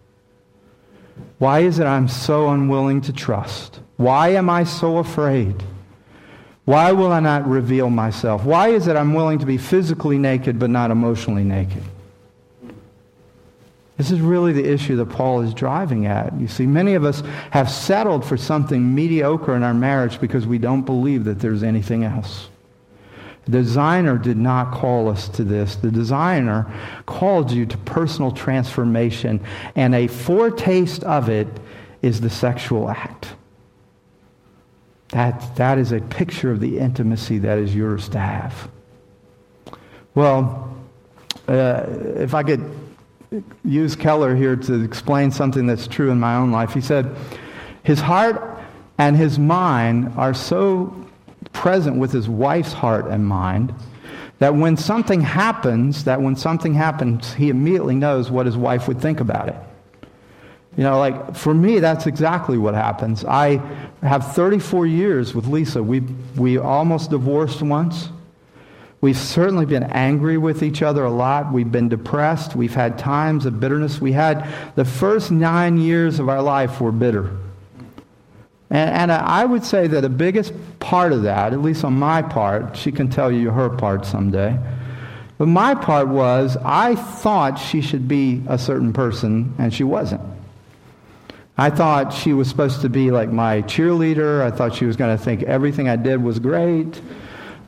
[1.39, 3.81] Why is it I'm so unwilling to trust?
[3.97, 5.63] Why am I so afraid?
[6.65, 8.45] Why will I not reveal myself?
[8.45, 11.83] Why is it I'm willing to be physically naked but not emotionally naked?
[13.97, 16.39] This is really the issue that Paul is driving at.
[16.39, 20.59] You see, many of us have settled for something mediocre in our marriage because we
[20.59, 22.49] don't believe that there's anything else.
[23.47, 25.77] The designer did not call us to this.
[25.77, 26.71] The designer
[27.07, 29.41] called you to personal transformation,
[29.77, 31.49] and a foretaste of it
[32.03, 33.35] is the sexual act.
[35.11, 38.69] That, that is a picture of the intimacy that is yours to have.
[40.15, 40.77] Well,
[41.49, 41.85] uh,
[42.17, 42.69] if I could
[43.65, 46.73] use Keller here to explain something that's true in my own life.
[46.73, 47.15] He said,
[47.83, 48.61] His heart
[48.99, 51.07] and his mind are so
[51.53, 53.75] present with his wife's heart and mind
[54.39, 59.01] that when something happens, that when something happens, he immediately knows what his wife would
[59.01, 59.57] think about it.
[60.77, 63.25] You know, like for me, that's exactly what happens.
[63.25, 63.57] I
[64.03, 65.83] have 34 years with Lisa.
[65.83, 66.01] We,
[66.37, 68.11] we almost divorced once.
[69.01, 71.53] We've certainly been angry with each other a lot.
[71.53, 72.57] We've been depressed.
[72.57, 74.01] We've had times of bitterness.
[74.01, 77.37] We had the first nine years of our life were bitter.
[78.71, 82.23] And, and I would say that the biggest part of that, at least on my
[82.23, 84.59] part, she can tell you her part someday.
[85.39, 90.23] But my part was I thought she should be a certain person, and she wasn't.
[91.59, 94.43] I thought she was supposed to be like my cheerleader.
[94.43, 97.01] I thought she was going to think everything I did was great.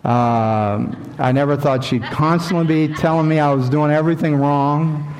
[0.04, 5.14] Um, I never thought she'd constantly be telling me I was doing everything wrong.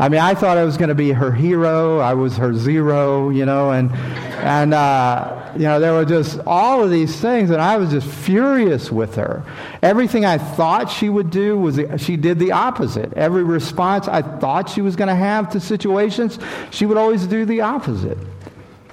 [0.00, 1.98] I mean, I thought I was going to be her hero.
[1.98, 6.84] I was her zero, you know, and and uh, you know there were just all
[6.84, 9.42] of these things, and I was just furious with her.
[9.82, 13.12] Everything I thought she would do was she did the opposite.
[13.14, 16.38] Every response I thought she was going to have to situations,
[16.70, 18.18] she would always do the opposite.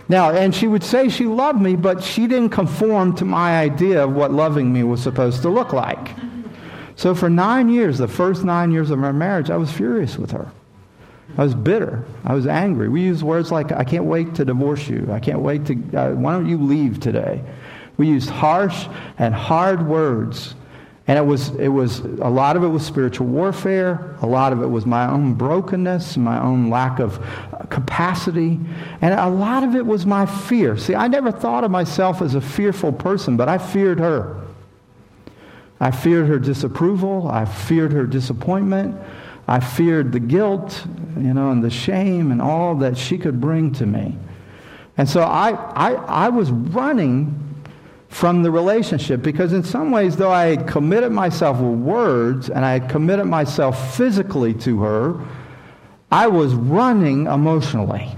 [0.07, 4.03] Now, and she would say she loved me, but she didn't conform to my idea
[4.03, 6.09] of what loving me was supposed to look like.
[6.95, 10.31] So for nine years, the first nine years of our marriage, I was furious with
[10.31, 10.49] her.
[11.37, 12.05] I was bitter.
[12.23, 12.87] I was angry.
[12.87, 15.09] We used words like, I can't wait to divorce you.
[15.11, 17.41] I can't wait to, uh, why don't you leave today?
[17.97, 18.87] We used harsh
[19.17, 20.55] and hard words
[21.07, 24.15] and it was, it was, a lot of it was spiritual warfare.
[24.23, 27.19] A lot of it was my own brokenness, my own lack of
[27.53, 28.59] uh, capacity.
[29.01, 30.77] And a lot of it was my fear.
[30.77, 34.41] See, I never thought of myself as a fearful person, but I feared her.
[35.79, 37.27] I feared her disapproval.
[37.27, 38.99] I feared her disappointment.
[39.47, 40.87] I feared the guilt,
[41.17, 44.17] you know, and the shame and all that she could bring to me.
[44.97, 47.44] And so I, I, I was running
[48.15, 52.63] from the relationship because in some ways though i had committed myself with words and
[52.63, 55.19] i had committed myself physically to her
[56.13, 58.09] i was running emotionally.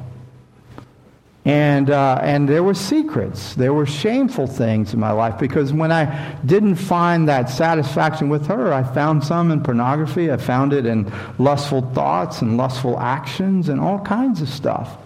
[1.46, 5.92] And, uh, and there were secrets there were shameful things in my life because when
[5.92, 6.04] i
[6.46, 11.12] didn't find that satisfaction with her i found some in pornography i found it in
[11.40, 14.98] lustful thoughts and lustful actions and all kinds of stuff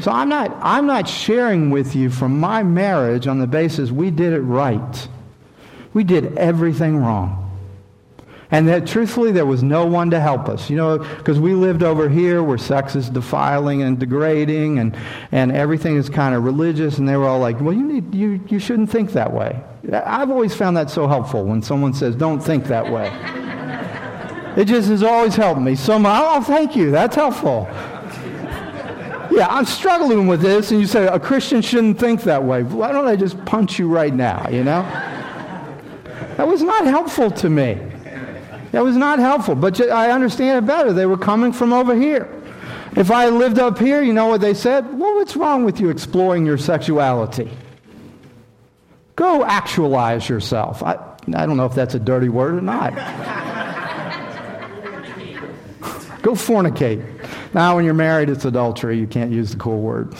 [0.00, 4.10] so I'm not, I'm not sharing with you from my marriage on the basis we
[4.10, 5.08] did it right.
[5.92, 7.44] We did everything wrong.
[8.50, 10.70] And that truthfully, there was no one to help us.
[10.70, 14.96] You know, because we lived over here where sex is defiling and degrading and,
[15.32, 16.96] and everything is kind of religious.
[16.96, 19.62] And they were all like, well, you, need, you, you shouldn't think that way.
[19.92, 23.08] I've always found that so helpful when someone says, don't think that way.
[24.56, 25.74] it just has always helped me.
[25.74, 26.90] So, oh, thank you.
[26.90, 27.68] That's helpful
[29.30, 32.62] yeah, I'm struggling with this, and you say a Christian shouldn't think that way.
[32.62, 34.82] Why don't I just punch you right now, you know?
[36.36, 37.78] That was not helpful to me.
[38.72, 40.92] That was not helpful, but I understand it better.
[40.92, 42.28] They were coming from over here.
[42.96, 44.86] If I lived up here, you know what they said?
[44.98, 47.50] Well, what's wrong with you exploring your sexuality?
[49.16, 50.82] Go actualize yourself.
[50.82, 50.94] I,
[51.34, 52.94] I don't know if that's a dirty word or not.
[56.28, 57.02] Go fornicate.
[57.54, 58.98] Now, when you're married, it's adultery.
[58.98, 60.14] You can't use the cool word.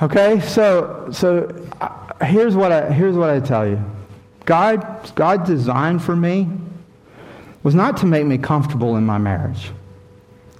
[0.00, 3.84] Okay, so so uh, here's what I here's what I tell you.
[4.44, 6.48] God God designed for me
[7.64, 9.72] was not to make me comfortable in my marriage.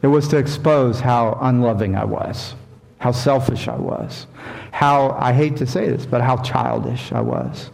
[0.03, 2.57] It was to expose how unloving I was,
[2.99, 4.27] how selfish I was,
[4.73, 7.71] how I hate to say this, but how childish I was.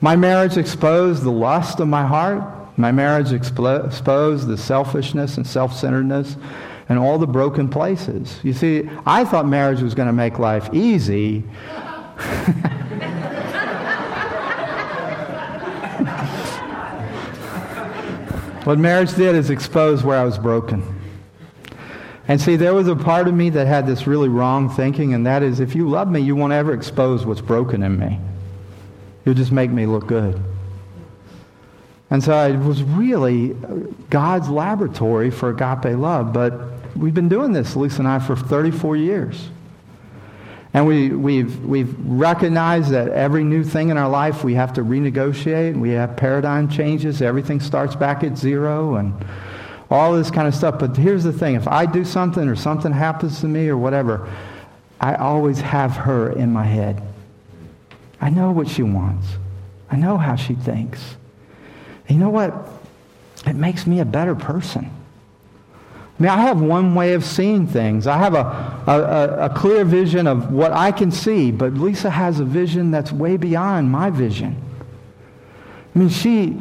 [0.00, 2.57] My marriage exposed the lust of my heart.
[2.78, 6.36] My marriage exposed the selfishness and self-centeredness
[6.88, 8.38] and all the broken places.
[8.44, 11.40] You see, I thought marriage was going to make life easy.
[18.64, 20.84] what marriage did is expose where I was broken.
[22.28, 25.26] And see, there was a part of me that had this really wrong thinking, and
[25.26, 28.20] that is if you love me, you won't ever expose what's broken in me.
[29.24, 30.40] You'll just make me look good.
[32.10, 33.48] And so it was really
[34.08, 36.32] God's laboratory for agape love.
[36.32, 36.54] But
[36.96, 39.48] we've been doing this, Lisa and I, for 34 years.
[40.74, 44.82] And we, we've, we've recognized that every new thing in our life we have to
[44.82, 45.78] renegotiate.
[45.78, 47.20] We have paradigm changes.
[47.22, 49.14] Everything starts back at zero and
[49.90, 50.78] all this kind of stuff.
[50.78, 54.28] But here's the thing if I do something or something happens to me or whatever,
[55.00, 57.02] I always have her in my head.
[58.20, 59.26] I know what she wants,
[59.90, 61.17] I know how she thinks.
[62.08, 62.54] And you know what?
[63.46, 64.90] It makes me a better person.
[66.18, 68.08] I mean, I have one way of seeing things.
[68.08, 72.40] I have a, a, a, clear vision of what I can see, but Lisa has
[72.40, 74.60] a vision that's way beyond my vision.
[75.94, 76.60] I mean, she,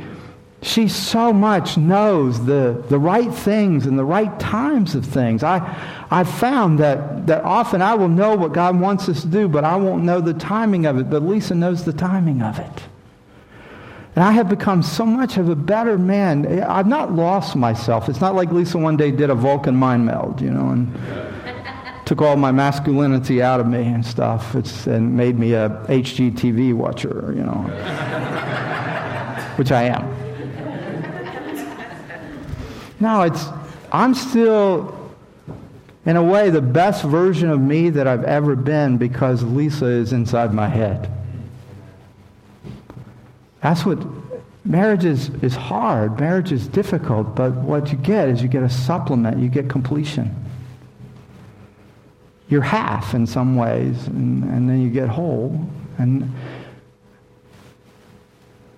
[0.62, 5.41] she so much knows the, the right things and the right times of things.
[5.41, 9.48] I, I've found that, that often I will know what God wants us to do,
[9.48, 11.10] but I won't know the timing of it.
[11.10, 12.84] But Lisa knows the timing of it.
[14.18, 16.63] And I have become so much of a better man.
[16.63, 18.09] I've not lost myself.
[18.09, 20.91] It's not like Lisa one day did a Vulcan mind meld, you know, and
[22.03, 24.55] took all my masculinity out of me and stuff.
[24.55, 27.61] It's, and made me a HGTV watcher, you know,
[29.57, 30.11] which I am.
[32.99, 33.45] No, it's,
[33.91, 35.13] I'm still,
[36.07, 40.11] in a way, the best version of me that I've ever been because Lisa is
[40.11, 41.07] inside my head.
[43.68, 43.99] That's what
[44.63, 46.22] marriage is, is hard.
[46.22, 50.34] Marriage is difficult, but what you get is you get a supplement, you get completion.
[52.47, 55.68] You're half in some ways, and, and then you get whole.
[55.97, 56.34] And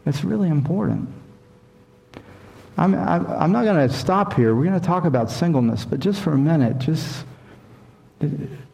[0.08, 1.08] it's really important.
[2.76, 4.56] I'm, I'm not going to stop here.
[4.56, 7.26] We're going to talk about singleness, but just for a minute, just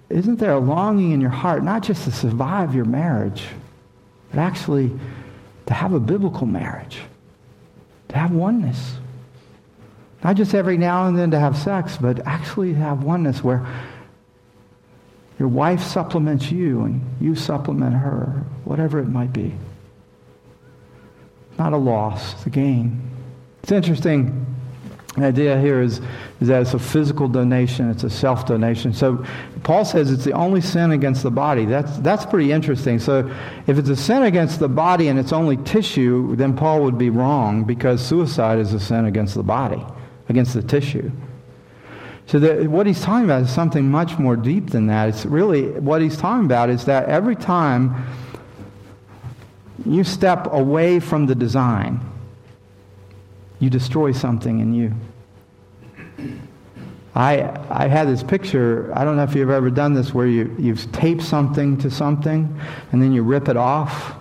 [0.10, 3.44] isn't there a longing in your heart, not just to survive your marriage,
[4.30, 4.98] but actually
[5.68, 7.02] to have a biblical marriage,
[8.10, 8.96] to have oneness.
[10.24, 13.66] Not just every now and then to have sex, but actually to have oneness where
[15.38, 19.54] your wife supplements you and you supplement her, whatever it might be.
[21.58, 23.02] Not a loss, it's a gain.
[23.64, 24.55] It's interesting
[25.16, 26.02] the idea here is,
[26.42, 28.94] is that it's a physical donation, it's a self donation.
[28.94, 29.26] So
[29.64, 31.66] Paul says it's the only sin against the body.
[31.66, 33.00] That's, that's pretty interesting.
[33.00, 33.32] So
[33.66, 37.10] if it's a sin against the body and it's only tissue, then Paul would be
[37.10, 39.82] wrong because suicide is a sin against the body,
[40.28, 41.12] against the tissue.
[42.28, 45.10] So that what he's talking about is something much more deep than that.
[45.10, 48.06] It's really what he's talking about is that every time
[49.86, 52.00] you step away from the design,
[53.60, 54.94] you destroy something in you.
[57.16, 60.54] I, I had this picture, I don't know if you've ever done this, where you,
[60.60, 62.60] you've taped something to something
[62.92, 64.16] and then you rip it off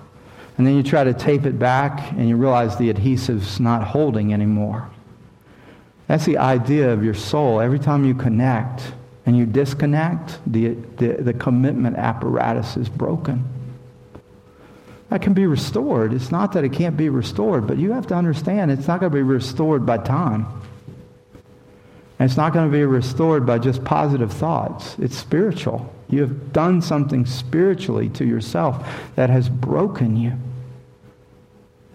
[0.56, 4.32] and then you try to tape it back and you realize the adhesive's not holding
[4.32, 4.88] anymore.
[6.06, 7.60] That's the idea of your soul.
[7.60, 8.92] Every time you connect
[9.26, 13.44] and you disconnect, the, the, the commitment apparatus is broken
[15.14, 16.12] that can be restored.
[16.12, 19.12] It's not that it can't be restored, but you have to understand it's not going
[19.12, 20.44] to be restored by time.
[22.18, 24.96] And it's not going to be restored by just positive thoughts.
[24.98, 25.88] It's spiritual.
[26.08, 28.84] You have done something spiritually to yourself
[29.14, 30.32] that has broken you.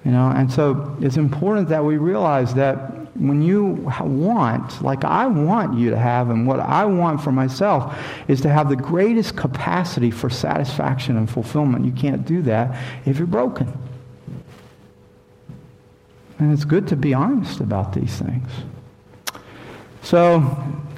[0.05, 3.65] You know, and so it's important that we realize that when you
[4.01, 7.97] want, like I want you to have, and what I want for myself,
[8.27, 11.85] is to have the greatest capacity for satisfaction and fulfillment.
[11.85, 13.71] You can't do that if you're broken.
[16.39, 18.49] And it's good to be honest about these things.
[20.01, 20.37] So,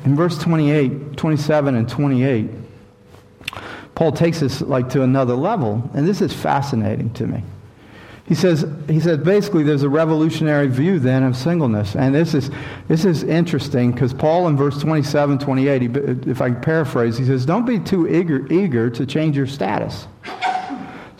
[0.05, 2.49] in verse 28, 27, and 28,
[3.95, 7.43] Paul takes us like to another level, and this is fascinating to me.
[8.27, 11.95] He says, he says basically there's a revolutionary view then of singleness.
[11.95, 12.49] And this is,
[12.87, 15.87] this is interesting because Paul in verse 27, 28, he,
[16.29, 20.07] if I can paraphrase, he says, don't be too eager, eager to change your status.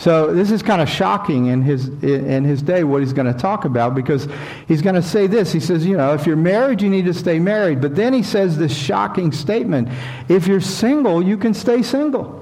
[0.02, 3.39] So this is kind of shocking in his, in his day what he's going to
[3.39, 4.28] talk about because
[4.68, 5.52] he's going to say this.
[5.52, 7.82] He says, you know, if you're married, you need to stay married.
[7.82, 9.89] But then he says this shocking statement.
[10.28, 12.40] If you're single, you can stay single.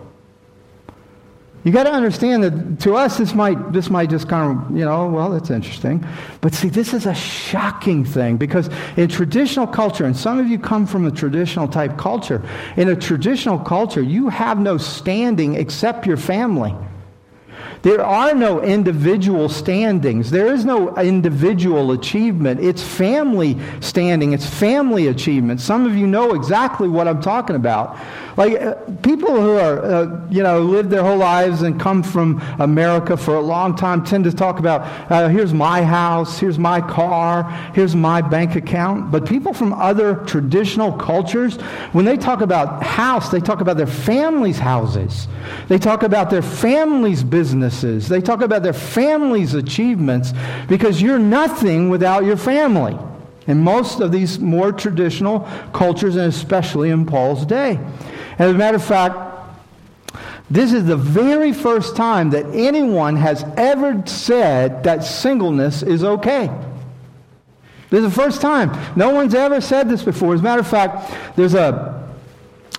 [1.63, 4.85] You got to understand that to us this might this might just kind of you
[4.85, 6.05] know well that's interesting,
[6.39, 10.57] but see this is a shocking thing because in traditional culture and some of you
[10.57, 12.41] come from a traditional type culture
[12.77, 16.73] in a traditional culture you have no standing except your family.
[17.81, 20.31] There are no individual standings.
[20.31, 22.59] There is no individual achievement.
[22.59, 24.33] It's family standing.
[24.33, 25.61] It's family achievement.
[25.61, 27.97] Some of you know exactly what I'm talking about.
[28.39, 32.41] Like uh, people who are, uh, you know, live their whole lives and come from
[32.57, 36.79] America for a long time tend to talk about, uh, here's my house, here's my
[36.79, 37.43] car,
[37.75, 39.11] here's my bank account.
[39.11, 41.57] But people from other traditional cultures,
[41.91, 45.27] when they talk about house, they talk about their family's houses.
[45.67, 48.07] They talk about their family's businesses.
[48.07, 50.31] They talk about their family's achievements
[50.69, 52.97] because you're nothing without your family
[53.47, 55.41] in most of these more traditional
[55.73, 57.79] cultures, and especially in Paul's day.
[58.39, 59.15] As a matter of fact,
[60.49, 66.49] this is the very first time that anyone has ever said that singleness is okay.
[67.89, 68.71] This is the first time.
[68.95, 70.33] No one's ever said this before.
[70.33, 71.99] As a matter of fact, there's a,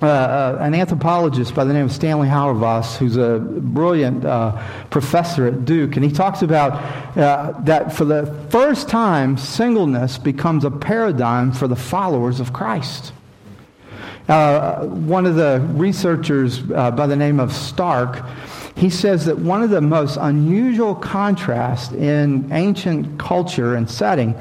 [0.02, 5.46] uh, uh, an anthropologist by the name of Stanley Hauerwas, who's a brilliant uh, professor
[5.46, 6.72] at Duke, and he talks about
[7.16, 13.12] uh, that for the first time, singleness becomes a paradigm for the followers of Christ.
[14.30, 18.24] Uh, one of the researchers uh, by the name of Stark,
[18.76, 24.36] he says that one of the most unusual contrasts in ancient culture and setting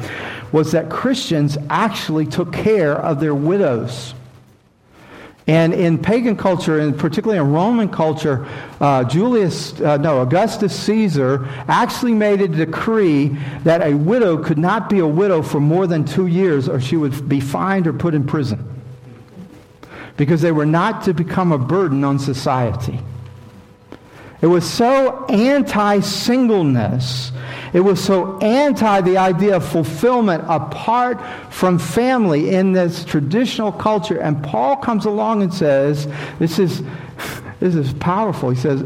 [0.51, 4.13] was that Christians actually took care of their widows.
[5.47, 8.47] And in pagan culture, and particularly in Roman culture,
[8.79, 13.29] uh, Julius, uh, no, Augustus Caesar actually made a decree
[13.63, 16.95] that a widow could not be a widow for more than two years or she
[16.95, 18.78] would be fined or put in prison
[20.19, 22.99] because they were not to become a burden on society.
[24.41, 27.31] It was so anti singleness.
[27.71, 34.19] It was so anti the idea of fulfillment apart from family in this traditional culture.
[34.19, 36.05] And Paul comes along and says,
[36.37, 36.83] This is,
[37.61, 38.49] this is powerful.
[38.49, 38.83] He says,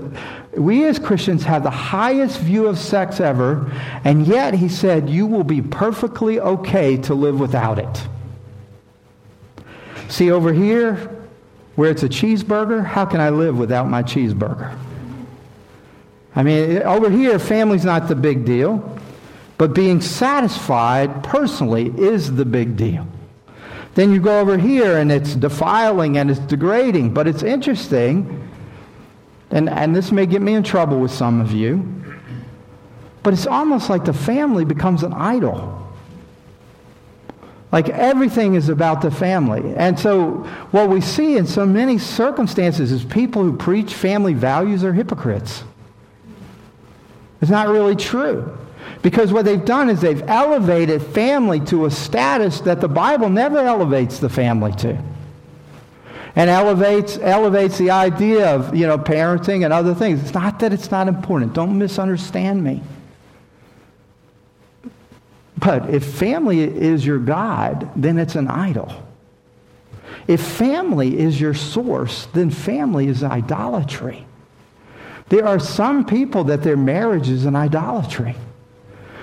[0.56, 3.72] We as Christians have the highest view of sex ever,
[4.04, 8.08] and yet, he said, you will be perfectly okay to live without it.
[10.10, 11.13] See, over here,
[11.76, 14.78] where it's a cheeseburger, how can I live without my cheeseburger?
[16.36, 18.98] I mean, over here, family's not the big deal,
[19.58, 23.08] but being satisfied personally is the big deal.
[23.96, 28.50] Then you go over here and it's defiling and it's degrading, but it's interesting,
[29.52, 31.88] and, and this may get me in trouble with some of you,
[33.22, 35.83] but it's almost like the family becomes an idol.
[37.74, 39.74] Like everything is about the family.
[39.76, 44.84] And so what we see in so many circumstances is people who preach family values
[44.84, 45.64] are hypocrites.
[47.42, 48.56] It's not really true.
[49.02, 53.58] Because what they've done is they've elevated family to a status that the Bible never
[53.58, 54.96] elevates the family to.
[56.36, 60.22] And elevates, elevates the idea of, you know, parenting and other things.
[60.22, 61.54] It's not that it's not important.
[61.54, 62.84] Don't misunderstand me.
[65.64, 68.92] But if family is your God, then it's an idol.
[70.28, 74.26] If family is your source, then family is idolatry.
[75.30, 78.36] There are some people that their marriage is an idolatry.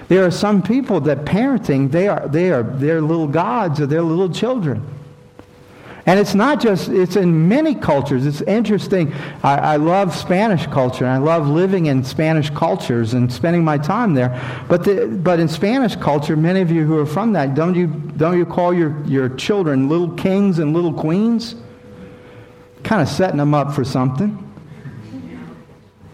[0.09, 4.03] There are some people that parenting, they are, they are their little gods or their
[4.03, 4.84] little children.
[6.11, 8.26] And it's not just, it's in many cultures.
[8.26, 9.14] It's interesting.
[9.44, 11.06] I, I, love Spanish culture.
[11.06, 14.30] I love living in Spanish cultures and spending my time there.
[14.68, 17.86] But, the, but in Spanish culture, many of you who are from that, don't you,
[17.86, 21.54] don't you call your, your children little kings and little queens?
[22.82, 24.36] Kind of setting them up for something.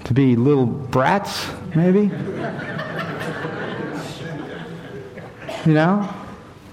[0.04, 2.10] To be little brats, maybe?
[5.64, 6.14] you know?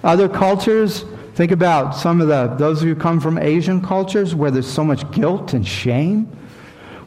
[0.04, 4.36] Other cultures, Think about some of the, those of you who come from Asian cultures
[4.36, 6.26] where there's so much guilt and shame,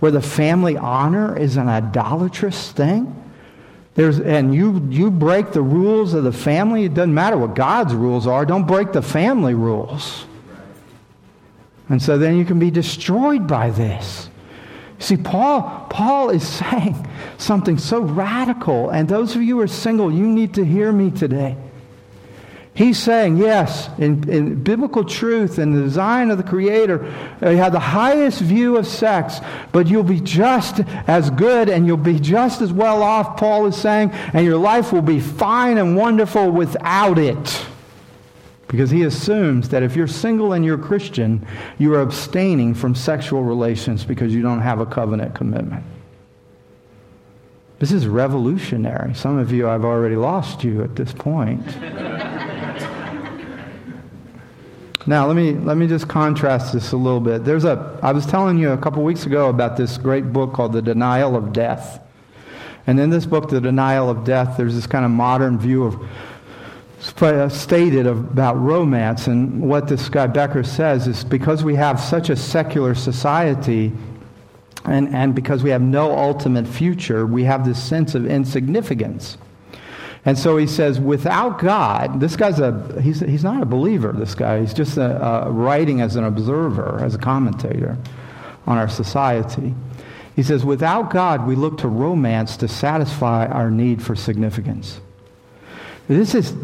[0.00, 3.22] where the family honor is an idolatrous thing.
[3.94, 7.94] There's, and you, you break the rules of the family, it doesn't matter what God's
[7.94, 10.26] rules are, don't break the family rules.
[11.88, 14.28] And so then you can be destroyed by this.
[14.98, 17.08] See, Paul, Paul is saying
[17.38, 21.12] something so radical, and those of you who are single, you need to hear me
[21.12, 21.56] today.
[22.76, 27.06] He's saying, yes, in, in, biblical truth and the design of the Creator,
[27.42, 29.40] uh, you have the highest view of sex,
[29.72, 33.76] but you'll be just as good and you'll be just as well off, Paul is
[33.76, 37.64] saying, and your life will be fine and wonderful without it.
[38.68, 41.46] Because he assumes that if you're single and you're Christian,
[41.78, 45.82] you are abstaining from sexual relations because you don't have a covenant commitment.
[47.78, 49.14] This is revolutionary.
[49.14, 51.62] Some of you, I've already lost you at this point.
[55.08, 57.44] Now, let me, let me just contrast this a little bit.
[57.44, 60.72] There's a, I was telling you a couple weeks ago about this great book called
[60.72, 62.00] The Denial of Death.
[62.88, 67.52] And in this book, The Denial of Death, there's this kind of modern view of
[67.52, 69.28] stated about romance.
[69.28, 73.92] And what this guy Becker says is because we have such a secular society
[74.86, 79.36] and, and because we have no ultimate future, we have this sense of insignificance.
[80.26, 84.34] And so he says, without God, this guy's a, he's, he's not a believer, this
[84.34, 84.60] guy.
[84.60, 87.96] He's just a, a writing as an observer, as a commentator
[88.66, 89.72] on our society.
[90.34, 95.00] He says, without God, we look to romance to satisfy our need for significance.
[96.08, 96.54] This is,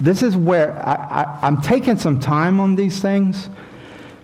[0.00, 3.48] this is where I, I, I'm taking some time on these things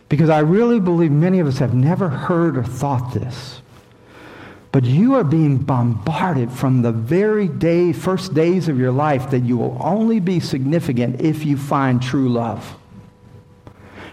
[0.09, 3.63] because I really believe many of us have never heard or thought this.
[4.71, 9.41] But you are being bombarded from the very day, first days of your life that
[9.41, 12.77] you will only be significant if you find true love.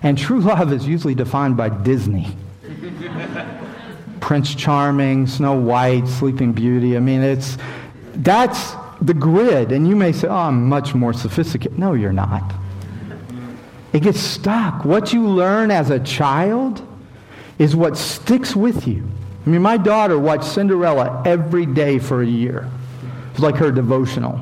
[0.02, 2.36] And true love is usually defined by Disney.
[4.22, 6.96] Prince Charming, Snow White, Sleeping Beauty.
[6.96, 7.58] I mean, it's
[8.16, 9.72] that's the grid.
[9.72, 11.78] And you may say, oh, I'm much more sophisticated.
[11.78, 12.54] No, you're not.
[13.94, 14.86] It gets stuck.
[14.86, 16.86] What you learn as a child
[17.58, 19.04] is what sticks with you.
[19.46, 22.68] I mean, my daughter watched Cinderella every day for a year.
[23.30, 24.40] It was like her devotional.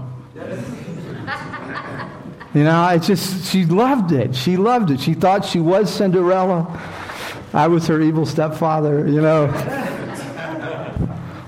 [2.54, 4.36] You know, it's just, she loved it.
[4.36, 5.00] She loved it.
[5.00, 6.80] She thought she was Cinderella.
[7.52, 9.48] I was her evil stepfather, you know.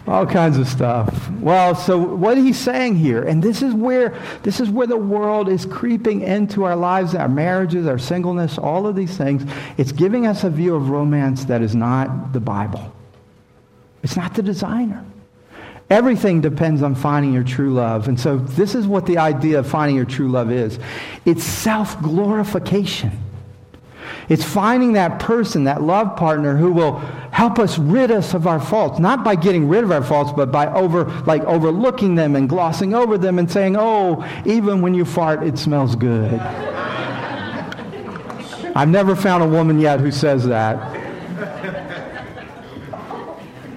[0.08, 1.32] All kinds of stuff.
[1.40, 5.50] Well, so what he's saying here, and this is where this is where the world
[5.50, 9.52] is creeping into our lives, our marriages, our singleness, all of these things.
[9.78, 12.94] It's giving us a view of romance that is not the Bible.
[14.06, 15.04] It's not the designer.
[15.90, 18.08] Everything depends on finding your true love.
[18.08, 20.78] And so, this is what the idea of finding your true love is
[21.26, 23.12] it's self glorification.
[24.30, 27.00] It's finding that person, that love partner who will
[27.32, 30.52] help us rid us of our faults, not by getting rid of our faults, but
[30.52, 35.04] by over like overlooking them and glossing over them and saying, "Oh, even when you
[35.04, 36.40] fart, it smells good."
[38.76, 41.05] I've never found a woman yet who says that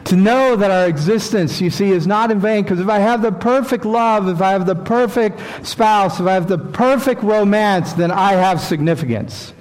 [0.08, 2.62] to know that our existence, you see, is not in vain.
[2.62, 6.34] Because if I have the perfect love, if I have the perfect spouse, if I
[6.34, 9.52] have the perfect romance, then I have significance.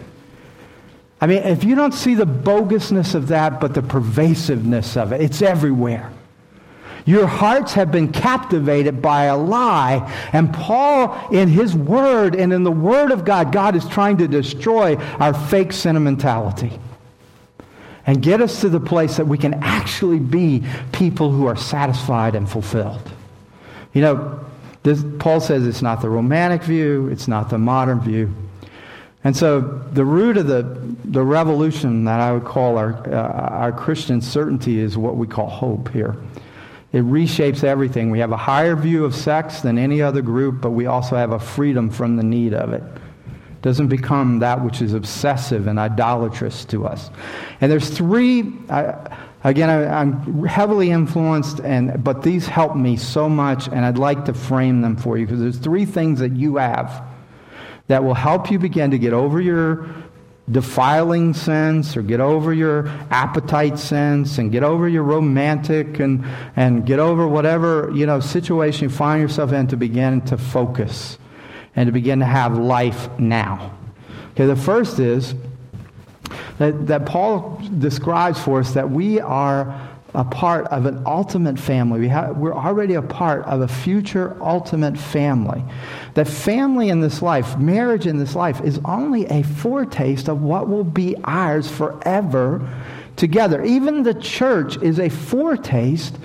[1.20, 5.22] I mean, if you don't see the bogusness of that, but the pervasiveness of it,
[5.22, 6.12] it's everywhere.
[7.06, 10.14] Your hearts have been captivated by a lie.
[10.34, 14.28] And Paul, in his word and in the word of God, God is trying to
[14.28, 16.80] destroy our fake sentimentality
[18.08, 22.36] and get us to the place that we can actually be people who are satisfied
[22.36, 23.02] and fulfilled.
[23.94, 24.46] You know,
[24.84, 28.34] this, Paul says it's not the romantic view, it's not the modern view.
[29.26, 30.64] And so the root of the,
[31.04, 35.50] the revolution that I would call our, uh, our Christian certainty is what we call
[35.50, 36.16] hope here.
[36.94, 38.10] It reshapes everything.
[38.10, 41.32] We have a higher view of sex than any other group, but we also have
[41.32, 42.84] a freedom from the need of it
[43.62, 47.10] doesn't become that which is obsessive and idolatrous to us.
[47.60, 53.28] And there's three, I, again, I, am heavily influenced, and, but these help me so
[53.28, 56.58] much, and I'd like to frame them for you because there's three things that you
[56.58, 57.04] have
[57.88, 59.88] that will help you begin to get over your
[60.50, 66.86] defiling sense or get over your appetite sense and get over your romantic and, and
[66.86, 71.18] get over whatever you know situation you find yourself in to begin to focus
[71.78, 73.72] and to begin to have life now.
[74.32, 75.36] Okay, the first is
[76.58, 82.00] that, that Paul describes for us that we are a part of an ultimate family.
[82.00, 85.64] We have, we're already a part of a future ultimate family.
[86.16, 90.68] That family in this life, marriage in this life, is only a foretaste of what
[90.68, 92.68] will be ours forever
[93.18, 93.64] together.
[93.66, 96.16] Even the church is a foretaste,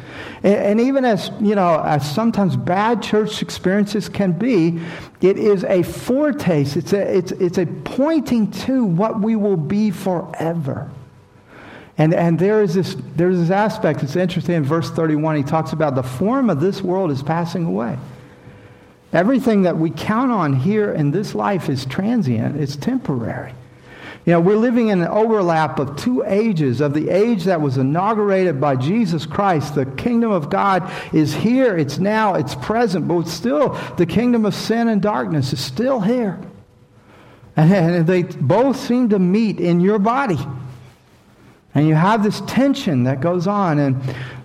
[0.45, 4.81] and even as you know, as sometimes bad church experiences can be,
[5.21, 6.77] it is a foretaste.
[6.77, 10.91] It's a, it's, it's a pointing to what we will be forever.
[11.99, 15.73] And, and there is this, there's this aspect, it's interesting in verse 31, he talks
[15.73, 17.99] about the form of this world is passing away.
[19.13, 23.53] Everything that we count on here in this life is transient, it's temporary.
[24.25, 27.77] You know, we're living in an overlap of two ages of the age that was
[27.77, 29.75] inaugurated by Jesus Christ.
[29.75, 34.55] The kingdom of God is here, it's now, it's present, but still the kingdom of
[34.55, 36.39] sin and darkness is still here.
[37.57, 40.39] And they both seem to meet in your body.
[41.75, 43.79] And you have this tension that goes on.
[43.79, 44.01] And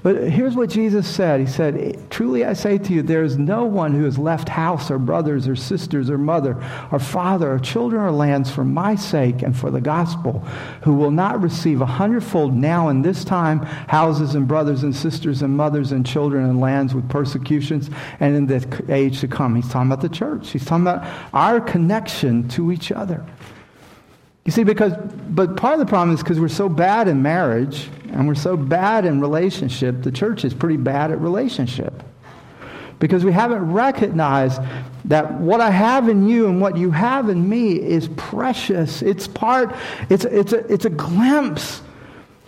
[0.08, 1.42] but here's what Jesus said.
[1.42, 4.90] He said, Truly I say to you, there is no one who has left house
[4.90, 6.56] or brothers or sisters or mother
[6.94, 10.40] or father or children or lands for my sake and for the gospel
[10.84, 15.42] who will not receive a hundredfold now in this time houses and brothers and sisters
[15.42, 17.90] and mothers and children and lands with persecutions
[18.22, 19.58] and in the age to come.
[19.58, 20.52] He's talking about the church.
[20.52, 23.26] He's talking about our connection to each other.
[24.48, 24.94] You see, because,
[25.30, 28.56] but part of the problem is because we're so bad in marriage and we're so
[28.56, 32.02] bad in relationship, the church is pretty bad at relationship.
[32.98, 34.62] Because we haven't recognized
[35.04, 39.02] that what I have in you and what you have in me is precious.
[39.02, 39.76] It's part,
[40.10, 41.82] it's, it's, a, it's a glimpse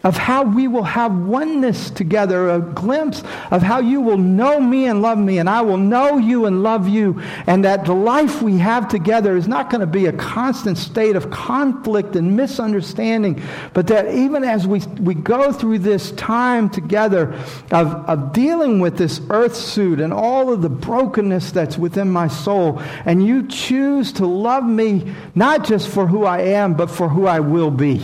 [0.03, 4.85] of how we will have oneness together, a glimpse of how you will know me
[4.85, 8.41] and love me, and I will know you and love you, and that the life
[8.41, 13.41] we have together is not going to be a constant state of conflict and misunderstanding,
[13.73, 17.33] but that even as we, we go through this time together
[17.71, 22.27] of, of dealing with this earth suit and all of the brokenness that's within my
[22.27, 27.09] soul, and you choose to love me not just for who I am, but for
[27.09, 28.01] who I will be.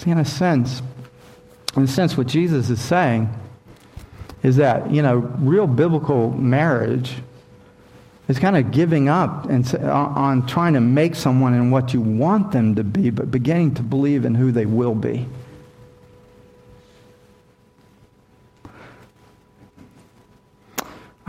[0.00, 0.80] See, in a sense,
[1.76, 3.28] in a sense, what Jesus is saying
[4.42, 7.16] is that, you know, real biblical marriage
[8.26, 12.50] is kind of giving up and, on trying to make someone in what you want
[12.50, 15.26] them to be, but beginning to believe in who they will be.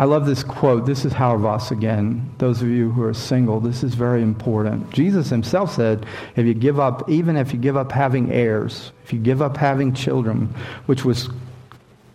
[0.02, 0.88] I love this quote.
[0.88, 2.28] This is Vos again.
[2.40, 4.90] Those of you who are single, this is very important.
[4.90, 9.14] Jesus himself said, if you give up, even if you give up having heirs, if
[9.14, 10.56] you give up having children,
[10.88, 11.30] which was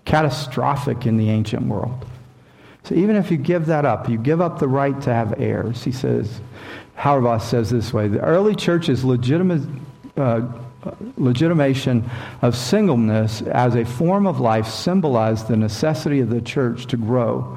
[0.04, 2.04] catastrophic in the ancient world.
[2.82, 5.84] So even if you give that up, you give up the right to have heirs.
[5.84, 6.40] He says,
[6.96, 9.62] Vos says this way, the early church's legitimate,
[10.16, 10.40] uh,
[11.16, 12.10] legitimation
[12.42, 17.56] of singleness as a form of life symbolized the necessity of the church to grow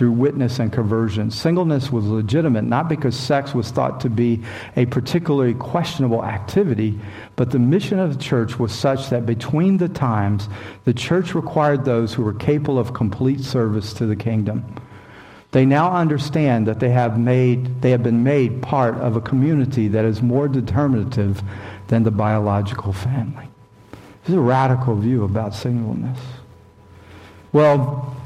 [0.00, 1.30] through witness and conversion.
[1.30, 4.42] Singleness was legitimate not because sex was thought to be
[4.74, 6.98] a particularly questionable activity,
[7.36, 10.48] but the mission of the church was such that between the times,
[10.86, 14.64] the church required those who were capable of complete service to the kingdom.
[15.50, 19.86] They now understand that they have, made, they have been made part of a community
[19.88, 21.42] that is more determinative
[21.88, 23.48] than the biological family.
[24.22, 26.18] This is a radical view about singleness.
[27.52, 28.16] Well,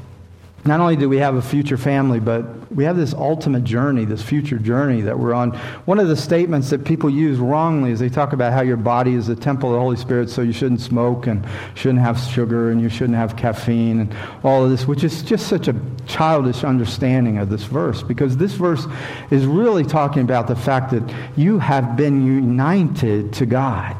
[0.67, 2.43] not only do we have a future family, but
[2.73, 5.51] we have this ultimate journey, this future journey that we're on.
[5.85, 9.13] One of the statements that people use wrongly is they talk about how your body
[9.13, 11.45] is the temple of the Holy Spirit, so you shouldn't smoke and
[11.75, 15.47] shouldn't have sugar and you shouldn't have caffeine and all of this, which is just
[15.47, 15.75] such a
[16.07, 18.87] childish understanding of this verse because this verse
[19.29, 21.03] is really talking about the fact that
[21.35, 23.95] you have been united to God.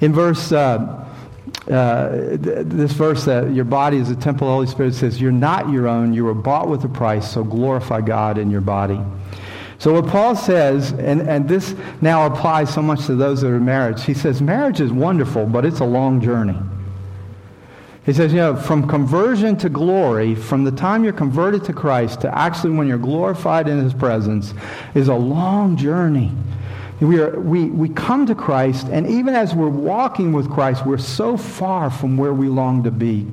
[0.00, 0.52] In verse.
[0.52, 1.03] Uh,
[1.70, 5.32] uh, this verse that your body is a temple of the Holy Spirit says, You're
[5.32, 9.00] not your own, you were bought with a price, so glorify God in your body.
[9.78, 13.60] So, what Paul says, and, and this now applies so much to those that are
[13.60, 16.58] married, he says, Marriage is wonderful, but it's a long journey.
[18.04, 22.20] He says, you know, from conversion to glory, from the time you're converted to Christ
[22.20, 24.52] to actually when you're glorified in his presence,
[24.94, 26.30] is a long journey.
[27.00, 30.98] We, are, we, we come to Christ, and even as we're walking with Christ, we're
[30.98, 33.26] so far from where we long to be.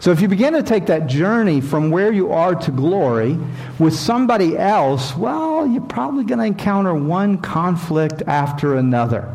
[0.00, 3.38] So if you begin to take that journey from where you are to glory
[3.78, 9.34] with somebody else, well, you're probably going to encounter one conflict after another.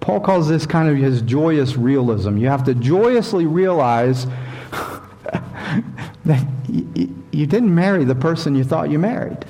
[0.00, 2.36] Paul calls this kind of his joyous realism.
[2.36, 4.26] You have to joyously realize
[6.24, 9.44] that you didn't marry the person you thought you married.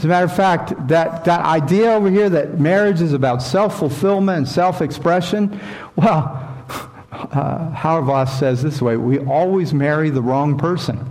[0.00, 3.78] As a matter of fact, that, that idea over here that marriage is about self
[3.78, 5.60] fulfillment and self expression,
[5.94, 6.64] well,
[7.12, 11.06] uh, Hauerwas says this way we always marry the wrong person.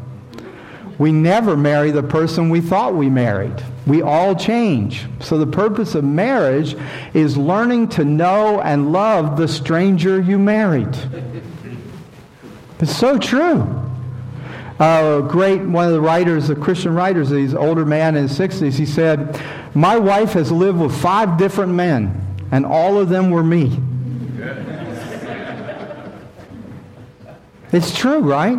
[0.98, 3.64] We never marry the person we thought we married.
[3.86, 5.06] We all change.
[5.20, 6.76] So the purpose of marriage
[7.14, 10.98] is learning to know and love the stranger you married.
[12.80, 13.89] It's so true.
[14.80, 18.78] Uh, great, one of the writers, the Christian writers, he's older man in his 60s,
[18.78, 19.40] he said,
[19.76, 23.78] My wife has lived with five different men, and all of them were me.
[27.72, 28.58] It's true, right?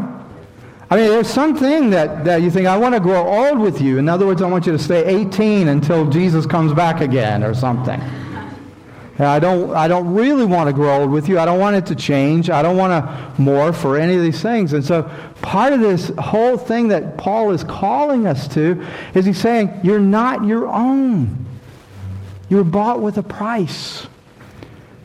[0.91, 3.99] I mean, there's something that, that you think, I want to grow old with you.
[3.99, 7.55] In other words, I want you to stay 18 until Jesus comes back again or
[7.55, 8.01] something.
[9.27, 11.39] I don't, I don't really want to grow old with you.
[11.39, 12.49] I don't want it to change.
[12.49, 14.73] I don't want to morph or any of these things.
[14.73, 15.03] And so
[15.43, 20.01] part of this whole thing that Paul is calling us to is he's saying, you're
[20.01, 21.45] not your own.
[22.49, 24.07] You were bought with a price.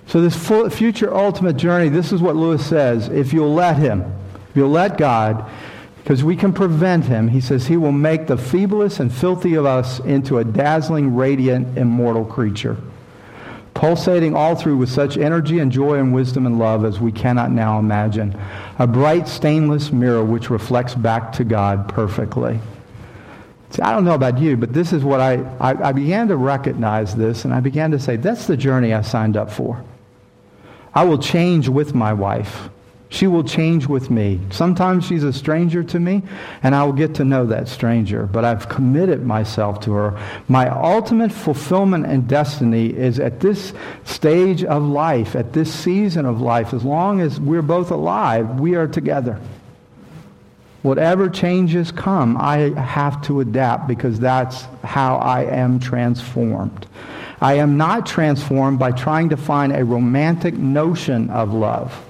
[0.07, 0.35] So this
[0.73, 3.09] future ultimate journey, this is what Lewis says.
[3.09, 4.01] If you'll let him,
[4.49, 5.49] if you'll let God,
[5.97, 9.65] because we can prevent him, he says he will make the feeblest and filthy of
[9.65, 12.77] us into a dazzling, radiant, immortal creature
[13.75, 17.51] pulsating all through with such energy and joy and wisdom and love as we cannot
[17.51, 18.35] now imagine.
[18.79, 22.59] A bright, stainless mirror which reflects back to God perfectly.
[23.71, 26.37] See, I don't know about you, but this is what I, I, I began to
[26.37, 29.83] recognize this, and I began to say, that's the journey I signed up for.
[30.93, 32.69] I will change with my wife.
[33.15, 34.41] She will change with me.
[34.49, 36.21] Sometimes she's a stranger to me,
[36.61, 40.19] and I will get to know that stranger, but I've committed myself to her.
[40.49, 43.71] My ultimate fulfillment and destiny is at this
[44.03, 46.73] stage of life, at this season of life.
[46.73, 49.39] As long as we're both alive, we are together.
[50.81, 56.85] Whatever changes come, I have to adapt because that's how I am transformed.
[57.39, 62.04] I am not transformed by trying to find a romantic notion of love.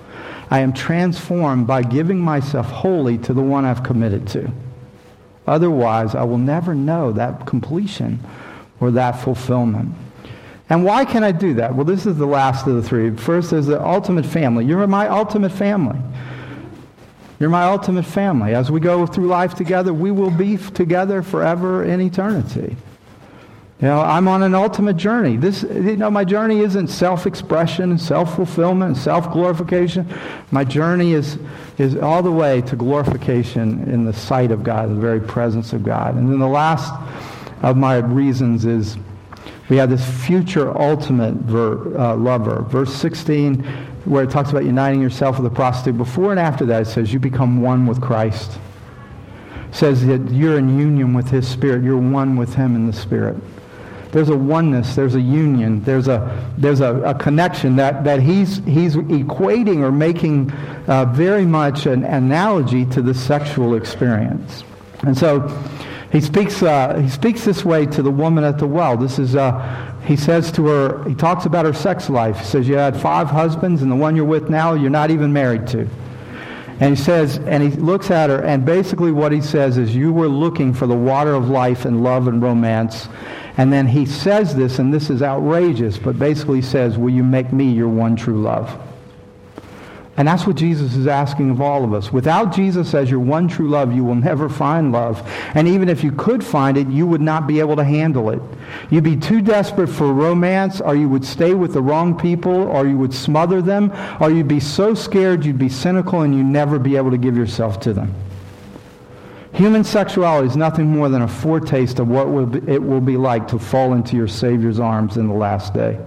[0.49, 4.51] I am transformed by giving myself wholly to the one I've committed to.
[5.47, 8.19] Otherwise, I will never know that completion
[8.79, 9.93] or that fulfillment.
[10.69, 11.75] And why can I do that?
[11.75, 13.15] Well, this is the last of the three.
[13.15, 14.65] First is the ultimate family.
[14.65, 15.99] You're my ultimate family.
[17.39, 18.55] You're my ultimate family.
[18.55, 22.75] As we go through life together, we will be together forever in eternity.
[23.82, 25.36] You know, I'm on an ultimate journey.
[25.36, 30.07] This, you know, my journey isn't self-expression and self-fulfillment and self-glorification.
[30.51, 31.38] My journey is,
[31.78, 35.73] is all the way to glorification in the sight of God, in the very presence
[35.73, 36.15] of God.
[36.15, 36.93] And then the last
[37.63, 38.95] of my reasons is
[39.67, 42.61] we have this future ultimate ver, uh, lover.
[42.61, 43.61] Verse 16,
[44.05, 45.97] where it talks about uniting yourself with a prostitute.
[45.97, 48.57] Before and after that, it says you become one with Christ.
[49.67, 51.84] It says that you're in union with his spirit.
[51.84, 53.36] You're one with him in the spirit
[54.16, 58.63] there's a oneness, there's a union, there's a, there's a, a connection that, that he's,
[58.63, 60.49] he's equating or making
[60.88, 64.63] uh, very much an analogy to the sexual experience.
[65.01, 65.41] And so
[66.13, 68.95] he speaks, uh, he speaks this way to the woman at the well.
[68.95, 72.38] This is, uh, he says to her, he talks about her sex life.
[72.39, 75.34] He says, you had five husbands, and the one you're with now, you're not even
[75.34, 75.89] married to.
[76.80, 80.13] And he says, and he looks at her, and basically what he says is, you
[80.13, 83.09] were looking for the water of life and love and romance,
[83.57, 87.53] and then he says this, and this is outrageous, but basically says, Will you make
[87.53, 88.77] me your one true love?
[90.17, 92.11] And that's what Jesus is asking of all of us.
[92.11, 95.21] Without Jesus as your one true love, you will never find love.
[95.55, 98.41] And even if you could find it, you would not be able to handle it.
[98.89, 102.87] You'd be too desperate for romance, or you would stay with the wrong people, or
[102.87, 103.91] you would smother them,
[104.21, 107.35] or you'd be so scared you'd be cynical and you'd never be able to give
[107.35, 108.13] yourself to them.
[109.55, 113.15] Human sexuality is nothing more than a foretaste of what will be, it will be
[113.15, 115.97] like to fall into your Savior's arms in the last day.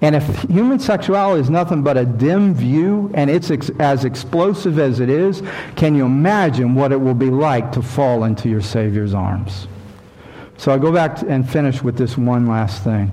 [0.00, 4.78] And if human sexuality is nothing but a dim view and it's ex- as explosive
[4.78, 5.42] as it is,
[5.74, 9.66] can you imagine what it will be like to fall into your Savior's arms?
[10.56, 13.10] So I go back and finish with this one last thing.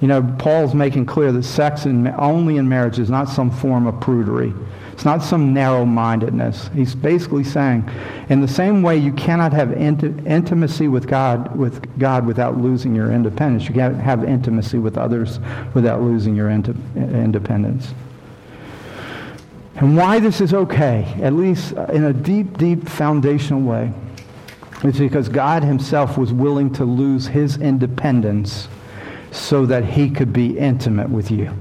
[0.00, 3.86] You know, Paul's making clear that sex in, only in marriage is not some form
[3.86, 4.54] of prudery.
[4.92, 6.70] It's not some narrow-mindedness.
[6.74, 7.88] He's basically saying,
[8.28, 12.94] in the same way you cannot have int- intimacy with God, with God without losing
[12.94, 13.68] your independence.
[13.68, 15.38] You can't have intimacy with others
[15.74, 17.92] without losing your independence.
[19.76, 23.92] And why this is okay, at least in a deep, deep foundational way,
[24.82, 28.68] is because God himself was willing to lose his independence
[29.36, 31.52] so that he could be intimate with you.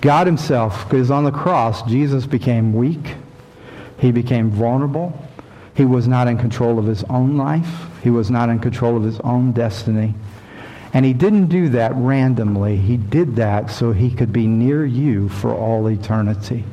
[0.00, 3.14] God himself, because on the cross, Jesus became weak.
[3.98, 5.18] He became vulnerable.
[5.74, 7.86] He was not in control of his own life.
[8.02, 10.14] He was not in control of his own destiny.
[10.92, 12.76] And he didn't do that randomly.
[12.76, 16.64] He did that so he could be near you for all eternity.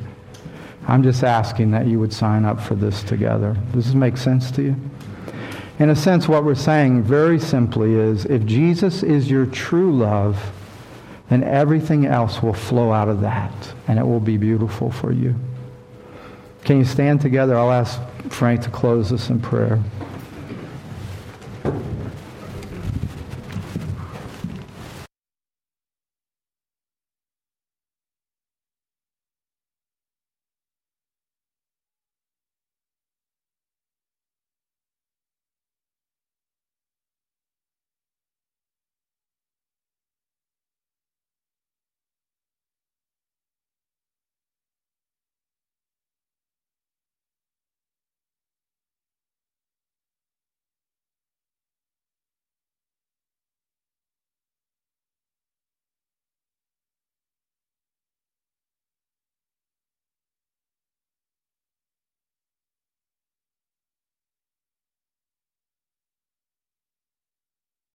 [0.86, 3.56] I'm just asking that you would sign up for this together.
[3.72, 4.76] Does this make sense to you?
[5.82, 10.52] In a sense, what we're saying very simply is if Jesus is your true love,
[11.28, 13.52] then everything else will flow out of that,
[13.88, 15.34] and it will be beautiful for you.
[16.62, 17.58] Can you stand together?
[17.58, 19.82] I'll ask Frank to close us in prayer.